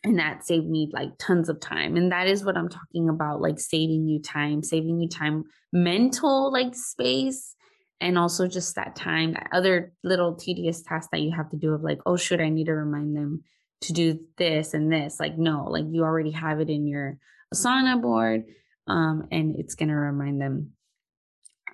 and 0.04 0.18
that 0.18 0.46
saved 0.46 0.68
me 0.68 0.88
like 0.92 1.10
tons 1.18 1.48
of 1.48 1.60
time 1.60 1.96
and 1.96 2.12
that 2.12 2.28
is 2.28 2.44
what 2.44 2.56
i'm 2.56 2.68
talking 2.68 3.08
about 3.08 3.40
like 3.40 3.58
saving 3.58 4.06
you 4.06 4.20
time 4.20 4.62
saving 4.62 5.00
you 5.00 5.08
time 5.08 5.44
mental 5.72 6.52
like 6.52 6.74
space 6.74 7.56
and 8.00 8.16
also 8.16 8.46
just 8.46 8.76
that 8.76 8.94
time 8.94 9.32
that 9.32 9.48
other 9.52 9.92
little 10.04 10.34
tedious 10.34 10.82
tasks 10.82 11.08
that 11.10 11.20
you 11.20 11.32
have 11.32 11.50
to 11.50 11.56
do 11.56 11.74
of 11.74 11.82
like 11.82 11.98
oh 12.06 12.16
should 12.16 12.40
i 12.40 12.48
need 12.48 12.66
to 12.66 12.74
remind 12.74 13.16
them 13.16 13.42
to 13.80 13.92
do 13.92 14.18
this 14.36 14.74
and 14.74 14.92
this 14.92 15.18
like 15.18 15.36
no 15.36 15.64
like 15.64 15.84
you 15.90 16.02
already 16.02 16.30
have 16.30 16.60
it 16.60 16.70
in 16.70 16.86
your 16.86 17.18
asana 17.54 18.00
board 18.00 18.44
um, 18.86 19.28
and 19.30 19.56
it's 19.58 19.74
going 19.74 19.88
to 19.88 19.94
remind 19.94 20.40
them. 20.40 20.72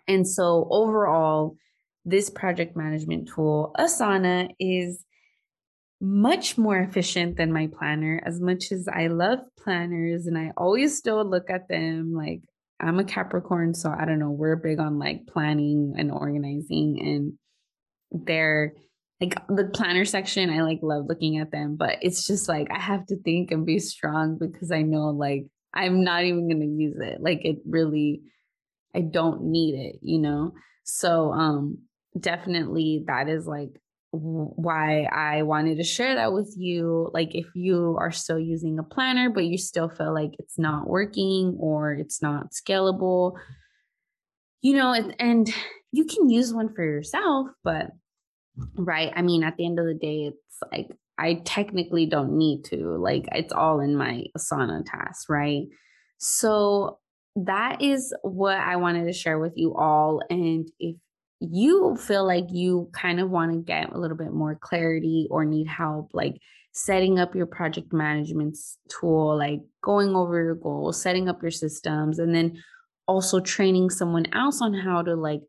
And 0.07 0.29
so 0.29 0.69
overall 0.71 1.57
this 2.05 2.29
project 2.29 2.77
management 2.77 3.29
tool 3.35 3.75
asana 3.79 4.51
is 4.61 5.05
much 6.01 6.59
more 6.59 6.79
efficient 6.79 7.37
than 7.37 7.53
my 7.53 7.69
planner. 7.79 8.21
As 8.27 8.41
much 8.41 8.73
as 8.73 8.89
I 8.93 9.07
love 9.07 9.39
planners 9.59 10.27
and 10.27 10.37
I 10.37 10.53
always 10.57 10.99
still 10.99 11.25
look 11.25 11.49
at 11.49 11.69
them 11.69 12.13
like 12.15 12.43
I'm 12.81 12.99
a 12.99 13.05
Capricorn 13.05 13.73
so 13.73 13.95
I 13.97 14.05
don't 14.05 14.19
know 14.19 14.31
we're 14.31 14.57
big 14.57 14.81
on 14.81 14.99
like 14.99 15.27
planning 15.27 15.95
and 15.97 16.11
organizing 16.11 17.01
and 17.01 18.27
they're 18.27 18.75
like 19.21 19.47
the 19.49 19.71
planner 19.73 20.05
section, 20.05 20.51
I 20.51 20.63
like 20.63 20.81
love 20.83 21.07
looking 21.09 21.39
at 21.39 21.51
them, 21.51 21.77
but 21.77 21.99
it's 22.03 22.27
just 22.27 22.49
like 22.49 22.69
I 22.71 22.81
have 22.81 23.07
to 23.07 23.17
think 23.17 23.51
and 23.51 23.65
be 23.65 23.79
strong 23.79 24.39
because 24.39 24.71
I 24.71 24.83
know 24.83 25.11
like 25.11 25.47
I'm 25.75 26.05
not 26.05 26.25
even 26.25 26.49
going 26.49 26.61
to 26.61 26.67
use 26.67 26.97
it. 27.01 27.21
Like 27.21 27.45
it 27.45 27.59
really 27.67 28.23
I 28.95 29.01
don't 29.01 29.43
need 29.45 29.75
it, 29.75 29.99
you 30.03 30.19
know? 30.19 30.53
So 30.85 31.33
um 31.33 31.79
definitely 32.19 33.05
that 33.07 33.29
is 33.29 33.47
like 33.47 33.81
why 34.17 35.05
I 35.05 35.43
wanted 35.43 35.79
to 35.79 35.85
share 35.85 36.15
that 36.15 36.33
with 36.33 36.55
you. 36.57 37.11
Like, 37.13 37.35
if 37.35 37.47
you 37.55 37.97
are 37.99 38.13
still 38.13 38.39
using 38.39 38.79
a 38.79 38.83
planner, 38.83 39.31
but 39.31 39.45
you 39.45 39.59
still 39.59 39.89
feel 39.89 40.15
like 40.15 40.33
it's 40.39 40.59
not 40.59 40.89
working 40.89 41.57
or 41.59 41.93
it's 41.93 42.23
not 42.23 42.53
scalable, 42.53 43.37
you 44.63 44.75
know, 44.75 44.93
and, 44.93 45.17
and 45.19 45.53
you 45.93 46.05
can 46.05 46.31
use 46.31 46.55
one 46.55 46.73
for 46.75 46.85
yourself, 46.85 47.49
but 47.63 47.91
right. 48.77 49.13
I 49.15 49.23
mean, 49.23 49.43
at 49.43 49.57
the 49.57 49.67
end 49.67 49.79
of 49.79 49.87
the 49.87 49.95
day, 49.95 50.31
it's 50.33 50.59
like 50.71 50.91
I 51.19 51.43
technically 51.45 52.07
don't 52.07 52.37
need 52.37 52.65
to, 52.67 52.97
like, 52.99 53.29
it's 53.33 53.53
all 53.53 53.81
in 53.81 53.97
my 53.97 54.25
Asana 54.37 54.85
task, 54.85 55.29
right? 55.29 55.65
So, 56.19 56.99
that 57.37 57.83
is 57.83 58.15
what 58.23 58.59
I 58.59 58.77
wanted 58.77 59.07
to 59.07 59.13
share 59.13 59.39
with 59.39 59.55
you 59.57 59.75
all. 59.75 60.21
And 60.31 60.69
if 60.79 60.97
you 61.41 61.97
feel 61.97 62.27
like 62.27 62.45
you 62.51 62.89
kind 62.93 63.21
of 63.21 63.31
want 63.31 63.53
to 63.53 63.59
get 63.59 63.93
a 63.93 63.99
little 63.99 64.17
bit 64.17 64.33
more 64.33 64.57
clarity 64.61 65.27
or 65.31 65.45
need 65.45 65.67
help, 65.67 66.11
like 66.13 66.37
setting 66.73 67.19
up 67.19 67.35
your 67.35 67.47
project 67.47 67.93
management 67.93 68.57
tool, 68.89 69.37
like 69.37 69.61
going 69.83 70.15
over 70.15 70.43
your 70.43 70.55
goals, 70.55 71.01
setting 71.01 71.29
up 71.29 71.43
your 71.43 71.51
systems, 71.51 72.19
and 72.19 72.35
then 72.35 72.63
also 73.07 73.41
training 73.41 73.91
someone 73.91 74.27
else 74.33 74.63
on 74.63 74.73
how 74.73 75.03
to 75.03 75.15
like 75.15 75.41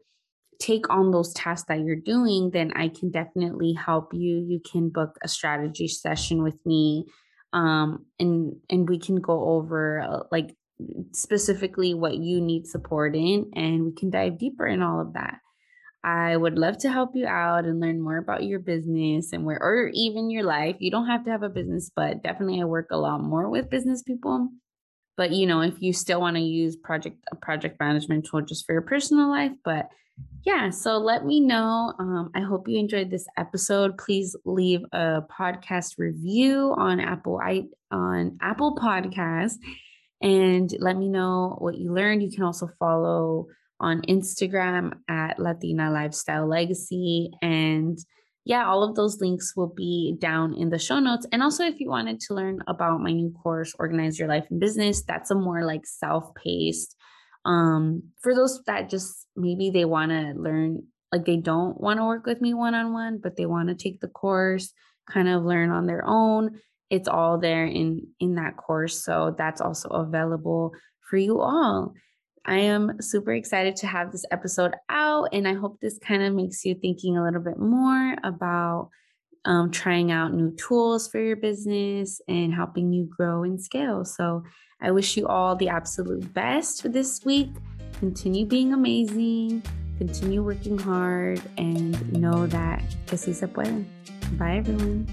take 0.59 0.89
on 0.89 1.11
those 1.11 1.33
tasks 1.33 1.67
that 1.67 1.81
you're 1.81 1.95
doing, 1.95 2.51
then 2.51 2.71
I 2.75 2.89
can 2.89 3.11
definitely 3.11 3.73
help 3.73 4.13
you. 4.13 4.37
You 4.47 4.59
can 4.59 4.89
book 4.89 5.17
a 5.23 5.27
strategy 5.27 5.87
session 5.87 6.43
with 6.43 6.63
me. 6.65 7.05
Um, 7.53 8.05
and 8.19 8.57
and 8.69 8.89
we 8.89 8.99
can 8.99 9.17
go 9.17 9.49
over 9.49 10.01
uh, 10.01 10.19
like 10.31 10.55
specifically 11.13 11.93
what 11.93 12.17
you 12.17 12.41
need 12.41 12.67
support 12.67 13.15
in 13.15 13.51
and 13.55 13.85
we 13.85 13.93
can 13.93 14.09
dive 14.09 14.37
deeper 14.37 14.67
in 14.67 14.81
all 14.81 14.99
of 14.99 15.13
that 15.13 15.39
I 16.05 16.37
would 16.37 16.59
love 16.59 16.77
to 16.79 16.91
help 16.91 17.15
you 17.15 17.25
out 17.25 17.65
and 17.65 17.79
learn 17.79 17.99
more 17.99 18.17
about 18.17 18.43
your 18.43 18.59
business 18.59 19.33
and 19.33 19.43
where, 19.43 19.57
or 19.59 19.89
even 19.91 20.29
your 20.29 20.43
life. 20.43 20.75
You 20.77 20.91
don't 20.91 21.07
have 21.07 21.25
to 21.25 21.31
have 21.31 21.41
a 21.41 21.49
business, 21.49 21.89
but 21.95 22.21
definitely 22.21 22.61
I 22.61 22.65
work 22.65 22.89
a 22.91 22.97
lot 22.97 23.23
more 23.23 23.49
with 23.49 23.71
business 23.71 24.03
people. 24.03 24.49
But 25.17 25.31
you 25.31 25.47
know, 25.47 25.61
if 25.61 25.81
you 25.81 25.93
still 25.93 26.19
want 26.19 26.35
to 26.35 26.41
use 26.41 26.75
project 26.75 27.17
a 27.31 27.35
project 27.35 27.79
management 27.79 28.25
tool 28.25 28.41
just 28.41 28.65
for 28.65 28.73
your 28.73 28.81
personal 28.81 29.29
life, 29.29 29.53
but 29.63 29.89
yeah, 30.43 30.69
so 30.69 30.97
let 30.97 31.25
me 31.25 31.39
know. 31.39 31.93
Um, 31.99 32.31
I 32.35 32.41
hope 32.41 32.67
you 32.67 32.77
enjoyed 32.77 33.09
this 33.09 33.25
episode. 33.37 33.97
Please 33.97 34.35
leave 34.45 34.81
a 34.93 35.23
podcast 35.39 35.95
review 35.97 36.73
on 36.77 36.99
Apple 36.99 37.39
I 37.43 37.65
on 37.91 38.37
Apple 38.41 38.75
Podcast, 38.75 39.55
and 40.21 40.73
let 40.79 40.97
me 40.97 41.09
know 41.09 41.55
what 41.59 41.77
you 41.77 41.91
learned. 41.93 42.23
You 42.23 42.31
can 42.31 42.43
also 42.43 42.69
follow 42.79 43.47
on 43.79 44.01
Instagram 44.03 44.93
at 45.09 45.39
Latina 45.39 45.91
Lifestyle 45.91 46.47
Legacy. 46.47 47.31
And 47.41 47.97
yeah, 48.45 48.67
all 48.67 48.83
of 48.83 48.95
those 48.95 49.19
links 49.19 49.53
will 49.55 49.73
be 49.75 50.15
down 50.19 50.53
in 50.53 50.69
the 50.69 50.77
show 50.77 50.99
notes. 50.99 51.25
And 51.31 51.41
also, 51.41 51.63
if 51.63 51.79
you 51.79 51.89
wanted 51.89 52.19
to 52.21 52.35
learn 52.35 52.61
about 52.67 53.01
my 53.01 53.11
new 53.11 53.31
course, 53.31 53.73
Organize 53.79 54.19
Your 54.19 54.27
Life 54.27 54.45
and 54.51 54.59
Business, 54.59 55.03
that's 55.03 55.31
a 55.31 55.35
more 55.35 55.65
like 55.65 55.85
self 55.85 56.33
paced. 56.35 56.95
Um, 57.43 58.03
for 58.21 58.35
those 58.35 58.61
that 58.67 58.89
just 58.89 59.25
maybe 59.35 59.71
they 59.71 59.83
want 59.83 60.11
to 60.11 60.33
learn, 60.35 60.83
like 61.11 61.25
they 61.25 61.37
don't 61.37 61.81
want 61.81 61.99
to 61.99 62.05
work 62.05 62.27
with 62.27 62.39
me 62.39 62.53
one 62.53 62.75
on 62.75 62.93
one, 62.93 63.19
but 63.21 63.35
they 63.35 63.47
want 63.47 63.69
to 63.69 63.75
take 63.75 63.99
the 63.99 64.07
course, 64.07 64.71
kind 65.09 65.27
of 65.27 65.43
learn 65.43 65.71
on 65.71 65.87
their 65.87 66.03
own. 66.05 66.59
It's 66.91 67.07
all 67.07 67.39
there 67.39 67.65
in 67.65 68.07
in 68.19 68.35
that 68.35 68.57
course, 68.57 69.03
so 69.03 69.33
that's 69.35 69.59
also 69.59 69.89
available 69.89 70.73
for 71.09 71.17
you 71.17 71.41
all. 71.41 71.93
I 72.45 72.57
am 72.57 73.01
super 73.01 73.33
excited 73.33 73.75
to 73.77 73.87
have 73.87 74.11
this 74.11 74.25
episode 74.31 74.73
out, 74.89 75.29
and 75.33 75.47
I 75.47 75.53
hope 75.53 75.79
this 75.79 75.97
kind 75.97 76.21
of 76.23 76.33
makes 76.33 76.63
you 76.63 76.75
thinking 76.75 77.17
a 77.17 77.23
little 77.23 77.41
bit 77.41 77.57
more 77.57 78.15
about 78.23 78.89
um, 79.45 79.71
trying 79.71 80.11
out 80.11 80.33
new 80.33 80.55
tools 80.55 81.07
for 81.07 81.19
your 81.19 81.35
business 81.35 82.21
and 82.27 82.53
helping 82.53 82.93
you 82.93 83.09
grow 83.17 83.43
and 83.43 83.61
scale. 83.61 84.05
So, 84.05 84.43
I 84.81 84.91
wish 84.91 85.17
you 85.17 85.25
all 85.27 85.55
the 85.55 85.69
absolute 85.69 86.33
best 86.33 86.81
for 86.81 86.89
this 86.89 87.23
week. 87.25 87.49
Continue 87.99 88.45
being 88.45 88.73
amazing, 88.73 89.63
continue 89.97 90.43
working 90.43 90.77
hard, 90.77 91.41
and 91.57 92.13
know 92.13 92.45
that 92.47 92.83
que 93.07 93.17
sí 93.17 93.33
se 93.33 93.47
puede. 93.47 93.85
Bye, 94.37 94.57
everyone. 94.57 95.07